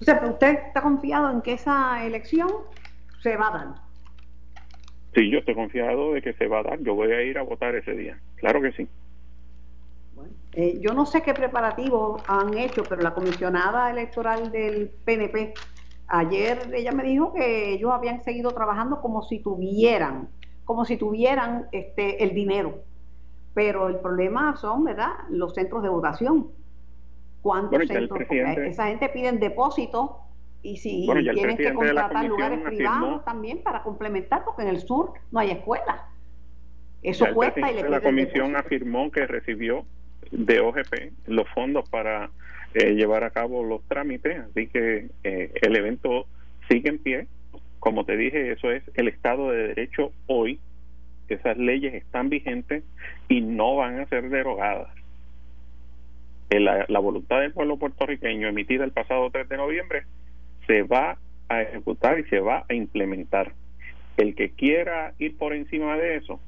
O 0.00 0.04
sea, 0.04 0.22
usted 0.24 0.58
está 0.66 0.80
confiado 0.80 1.30
en 1.30 1.42
que 1.42 1.52
esa 1.52 2.04
elección 2.06 2.48
se 3.22 3.36
va 3.36 3.48
a 3.48 3.50
dar. 3.50 3.74
Sí, 5.14 5.30
yo 5.30 5.38
estoy 5.38 5.54
confiado 5.54 6.14
de 6.14 6.22
que 6.22 6.32
se 6.34 6.46
va 6.46 6.60
a 6.60 6.62
dar. 6.62 6.80
Yo 6.80 6.94
voy 6.94 7.12
a 7.12 7.22
ir 7.22 7.38
a 7.38 7.42
votar 7.42 7.74
ese 7.74 7.92
día. 7.92 8.18
Claro 8.36 8.60
que 8.62 8.72
sí. 8.72 8.88
Bueno, 10.14 10.32
eh, 10.54 10.78
yo 10.80 10.94
no 10.94 11.04
sé 11.04 11.22
qué 11.22 11.34
preparativos 11.34 12.22
han 12.28 12.56
hecho, 12.56 12.82
pero 12.88 13.02
la 13.02 13.14
comisionada 13.14 13.90
electoral 13.90 14.50
del 14.50 14.90
PNP, 15.04 15.52
ayer 16.08 16.58
ella 16.74 16.92
me 16.92 17.04
dijo 17.04 17.34
que 17.34 17.74
ellos 17.74 17.92
habían 17.92 18.22
seguido 18.22 18.52
trabajando 18.52 19.00
como 19.00 19.22
si 19.22 19.40
tuvieran 19.40 20.28
como 20.66 20.84
si 20.84 20.98
tuvieran 20.98 21.68
este, 21.72 22.22
el 22.22 22.34
dinero. 22.34 22.82
Pero 23.54 23.88
el 23.88 23.96
problema 24.00 24.54
son, 24.56 24.84
¿verdad?, 24.84 25.12
los 25.30 25.54
centros 25.54 25.82
de 25.82 25.88
votación. 25.88 26.48
¿Cuántos 27.40 27.86
centros? 27.86 28.20
esa 28.28 28.88
gente 28.88 29.08
pide 29.08 29.32
depósito 29.32 30.18
y 30.62 30.76
si 30.76 31.06
tienen 31.32 31.56
que 31.56 31.72
contratar 31.72 32.26
lugares 32.26 32.60
privados 32.60 33.24
también 33.24 33.62
para 33.62 33.82
complementar, 33.82 34.44
porque 34.44 34.62
en 34.62 34.68
el 34.68 34.80
sur 34.80 35.12
no 35.30 35.38
hay 35.38 35.52
escuela. 35.52 36.08
Eso 37.02 37.26
cuesta 37.32 37.70
y 37.70 37.74
le 37.74 37.88
La 37.88 38.00
comisión 38.00 38.56
afirmó 38.56 39.10
que 39.12 39.26
recibió 39.26 39.84
de 40.32 40.58
OGP 40.58 41.28
los 41.28 41.48
fondos 41.50 41.88
para 41.88 42.30
eh, 42.74 42.94
llevar 42.94 43.22
a 43.22 43.30
cabo 43.30 43.62
los 43.62 43.80
trámites, 43.84 44.38
así 44.38 44.66
que 44.66 45.08
eh, 45.22 45.52
el 45.62 45.76
evento 45.76 46.26
sigue 46.68 46.88
en 46.88 46.98
pie 46.98 47.28
como 47.86 48.04
te 48.04 48.16
dije, 48.16 48.50
eso 48.50 48.72
es 48.72 48.82
el 48.96 49.06
Estado 49.06 49.52
de 49.52 49.68
Derecho 49.68 50.10
hoy. 50.26 50.58
Esas 51.28 51.56
leyes 51.56 51.94
están 51.94 52.28
vigentes 52.28 52.82
y 53.28 53.40
no 53.42 53.76
van 53.76 54.00
a 54.00 54.06
ser 54.06 54.28
derogadas. 54.28 54.88
La, 56.50 56.84
la 56.88 56.98
voluntad 56.98 57.42
del 57.42 57.52
pueblo 57.52 57.76
puertorriqueño 57.76 58.48
emitida 58.48 58.82
el 58.82 58.90
pasado 58.90 59.30
3 59.30 59.48
de 59.48 59.56
noviembre 59.56 60.02
se 60.66 60.82
va 60.82 61.16
a 61.48 61.62
ejecutar 61.62 62.18
y 62.18 62.24
se 62.24 62.40
va 62.40 62.66
a 62.68 62.74
implementar. 62.74 63.52
El 64.16 64.34
que 64.34 64.50
quiera 64.50 65.14
ir 65.20 65.38
por 65.38 65.52
encima 65.52 65.96
de 65.96 66.16
eso, 66.16 66.40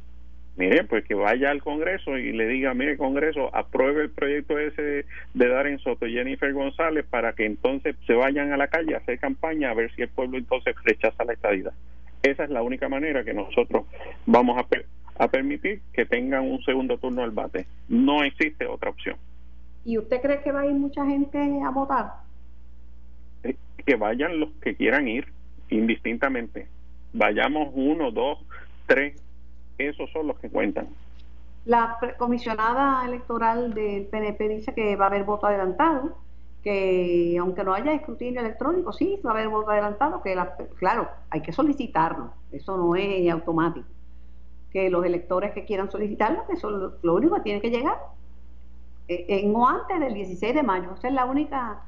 mire, 0.59 0.85
pues 0.85 1.05
que 1.05 1.15
vaya 1.15 1.51
al 1.51 1.63
Congreso 1.63 2.19
y 2.19 2.33
le 2.33 2.49
diga, 2.49 2.75
mire, 2.75 2.99
Congreso, 2.99 3.55
apruebe 3.55 4.03
el 4.03 4.11
proyecto 4.11 4.59
ese 4.59 5.07
de 5.35 5.49
Darren 5.49 5.79
Soto 5.79 6.07
y 6.07 6.15
Jennifer 6.15 6.53
González 6.53 7.07
para 7.09 7.33
que 7.33 7.47
entonces 7.47 7.95
se 8.07 8.15
vayan 8.15 8.53
a 8.53 8.57
la 8.57 8.67
calle 8.67 8.95
a 8.95 8.99
hacer 8.99 9.21
campaña 9.21 9.71
a 9.71 9.75
ver 9.75 9.95
si 9.95 10.03
el 10.03 10.09
pueblo 10.09 10.37
entonces 10.37 10.75
rechaza 10.85 11.25
la 11.25 11.33
estadidad. 11.33 11.73
Esa 12.25 12.43
es 12.43 12.51
la 12.51 12.63
única 12.63 12.89
manera 12.89 13.23
que 13.25 13.33
nosotros 13.33 13.87
vamos 14.27 14.59
a, 14.59 14.67
a 15.25 15.29
permitir 15.29 15.81
que 15.93 16.05
tengan 16.05 16.43
un 16.43 16.61
segundo 16.65 16.99
turno 16.99 17.23
al 17.23 17.31
bate. 17.31 17.67
No 17.89 18.25
existe 18.25 18.67
otra 18.67 18.91
opción. 18.91 19.17
¿Y 19.85 19.97
usted 19.97 20.21
cree 20.21 20.43
que 20.43 20.51
va 20.51 20.63
a 20.63 20.67
ir 20.67 20.73
mucha 20.73 21.07
gente 21.07 21.39
a 21.39 21.71
votar? 21.71 22.07
Eh, 23.45 23.55
que 23.87 23.95
vayan 23.95 24.41
los 24.41 24.51
que 24.61 24.75
quieran 24.75 25.07
ir, 25.07 25.29
indistintamente. 25.71 26.67
Vayamos 27.13 27.71
uno, 27.75 28.11
dos, 28.11 28.41
tres, 28.87 29.15
esos 29.79 30.11
son 30.11 30.27
los 30.27 30.39
que 30.39 30.51
cuentan. 30.51 30.89
La 31.65 31.99
comisionada 32.19 33.05
electoral 33.07 33.75
del 33.75 34.07
PNP 34.07 34.49
dice 34.49 34.75
que 34.75 34.97
va 34.97 35.07
a 35.07 35.09
haber 35.09 35.25
voto 35.25 35.47
adelantado, 35.47 36.17
que 36.63 37.37
aunque 37.41 37.63
no 37.65 37.75
haya 37.75 37.93
escrutinio 37.93 38.41
electrónico, 38.41 38.93
sí 38.93 39.21
va 39.25 39.31
a 39.31 39.35
haber 39.35 39.49
voto 39.49 39.71
adelantado, 39.71 40.23
que 40.23 40.37
claro, 40.79 41.09
hay 41.31 41.43
que 41.43 41.53
solicitarlo, 41.53 42.33
eso 42.53 42.77
no 42.77 42.97
es 42.97 43.31
automático. 43.31 43.87
Que 44.73 44.91
los 44.91 45.05
electores 45.05 45.53
que 45.53 45.65
quieran 45.65 45.91
solicitarlo, 45.91 46.47
que 46.47 46.55
eso 46.55 46.97
lo, 47.03 47.15
único 47.15 47.37
que 47.37 47.43
tiene 47.43 47.61
que 47.61 47.71
llegar 47.71 47.99
eh, 49.09 49.27
en 49.29 49.55
o 49.55 49.69
antes 49.69 49.99
del 50.01 50.15
16 50.15 50.55
de 50.55 50.63
mayo. 50.63 50.95
Esa 50.95 51.09
es 51.09 51.15
la 51.15 51.25
única 51.25 51.85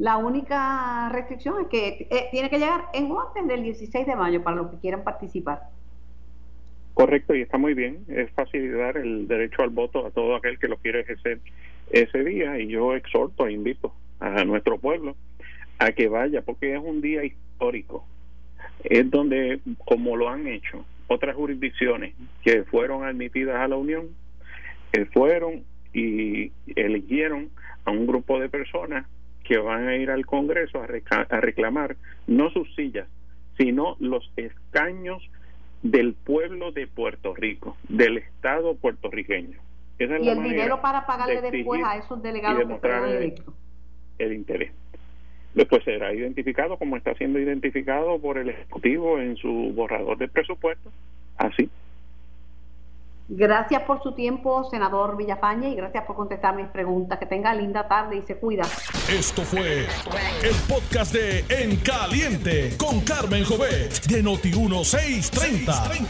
la 0.00 0.16
única 0.16 1.10
restricción 1.10 1.60
es 1.60 1.66
que 1.66 2.08
eh, 2.10 2.28
tiene 2.30 2.48
que 2.48 2.58
llegar 2.58 2.88
en 2.94 3.10
o 3.10 3.20
antes 3.20 3.46
del 3.46 3.62
16 3.62 4.06
de 4.06 4.16
mayo 4.16 4.42
para 4.42 4.56
los 4.56 4.70
que 4.70 4.78
quieran 4.78 5.04
participar. 5.04 5.68
Correcto, 7.00 7.34
y 7.34 7.40
está 7.40 7.56
muy 7.56 7.72
bien. 7.72 8.04
Es 8.08 8.30
facilitar 8.32 8.98
el 8.98 9.26
derecho 9.26 9.62
al 9.62 9.70
voto 9.70 10.04
a 10.04 10.10
todo 10.10 10.36
aquel 10.36 10.58
que 10.58 10.68
lo 10.68 10.76
quiere 10.76 11.00
ejercer 11.00 11.38
ese 11.90 12.22
día. 12.22 12.58
Y 12.58 12.68
yo 12.68 12.94
exhorto 12.94 13.46
e 13.46 13.52
invito 13.52 13.94
a 14.18 14.44
nuestro 14.44 14.76
pueblo 14.76 15.16
a 15.78 15.92
que 15.92 16.08
vaya, 16.08 16.42
porque 16.42 16.74
es 16.74 16.78
un 16.78 17.00
día 17.00 17.24
histórico. 17.24 18.06
Es 18.84 19.10
donde, 19.10 19.60
como 19.86 20.14
lo 20.14 20.28
han 20.28 20.46
hecho 20.46 20.84
otras 21.06 21.36
jurisdicciones 21.36 22.14
que 22.42 22.64
fueron 22.64 23.02
admitidas 23.02 23.56
a 23.56 23.68
la 23.68 23.76
Unión, 23.76 24.10
que 24.92 25.06
fueron 25.06 25.64
y 25.94 26.52
eligieron 26.76 27.48
a 27.86 27.92
un 27.92 28.06
grupo 28.06 28.38
de 28.38 28.50
personas 28.50 29.06
que 29.42 29.56
van 29.56 29.88
a 29.88 29.96
ir 29.96 30.10
al 30.10 30.26
Congreso 30.26 30.82
a 30.82 31.40
reclamar 31.40 31.96
no 32.26 32.50
sus 32.50 32.74
sillas, 32.74 33.08
sino 33.56 33.96
los 34.00 34.30
escaños 34.36 35.22
del 35.82 36.14
pueblo 36.14 36.72
de 36.72 36.86
Puerto 36.86 37.34
Rico, 37.34 37.76
del 37.88 38.18
Estado 38.18 38.74
puertorriqueño. 38.74 39.58
y 39.98 40.04
el 40.04 40.42
dinero 40.42 40.80
para 40.80 41.06
pagarle 41.06 41.40
después 41.40 41.82
a 41.84 41.96
esos 41.96 42.22
delegados 42.22 42.80
que 42.80 42.88
electos. 42.88 43.54
El 44.18 44.32
interés. 44.34 44.72
Después 45.54 45.82
será 45.84 46.12
identificado 46.12 46.76
como 46.76 46.96
está 46.96 47.14
siendo 47.14 47.38
identificado 47.38 48.18
por 48.20 48.38
el 48.38 48.50
Ejecutivo 48.50 49.18
en 49.18 49.36
su 49.36 49.72
borrador 49.74 50.16
de 50.18 50.28
presupuesto. 50.28 50.90
Así. 51.36 51.68
Gracias 53.32 53.84
por 53.84 54.02
su 54.02 54.12
tiempo, 54.12 54.68
senador 54.70 55.16
Villafaña, 55.16 55.68
y 55.68 55.76
gracias 55.76 56.04
por 56.04 56.16
contestar 56.16 56.56
mis 56.56 56.66
preguntas. 56.66 57.16
Que 57.20 57.26
tenga 57.26 57.54
linda 57.54 57.86
tarde 57.86 58.16
y 58.16 58.22
se 58.22 58.36
cuida. 58.36 58.64
Esto 59.08 59.42
fue 59.42 59.86
el 60.42 60.56
podcast 60.68 61.14
de 61.14 61.44
En 61.48 61.76
Caliente 61.76 62.76
con 62.76 63.00
Carmen 63.02 63.44
Jovet 63.44 64.04
de 64.06 64.24
Noti1630. 64.24 66.08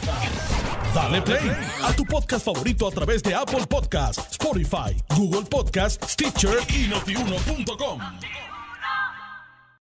Dale 0.95 1.21
play 1.21 1.51
a 1.85 1.93
tu 1.93 2.07
podcast 2.07 2.47
favorito 2.47 2.89
a 2.89 2.91
través 2.91 3.23
de 3.23 3.35
Apple 3.35 3.67
Podcasts, 3.69 4.27
Spotify, 4.33 4.97
Google 5.15 5.47
Podcasts, 5.49 6.13
Stitcher 6.13 6.57
y 6.71 6.89
notiuno.com. 6.89 8.50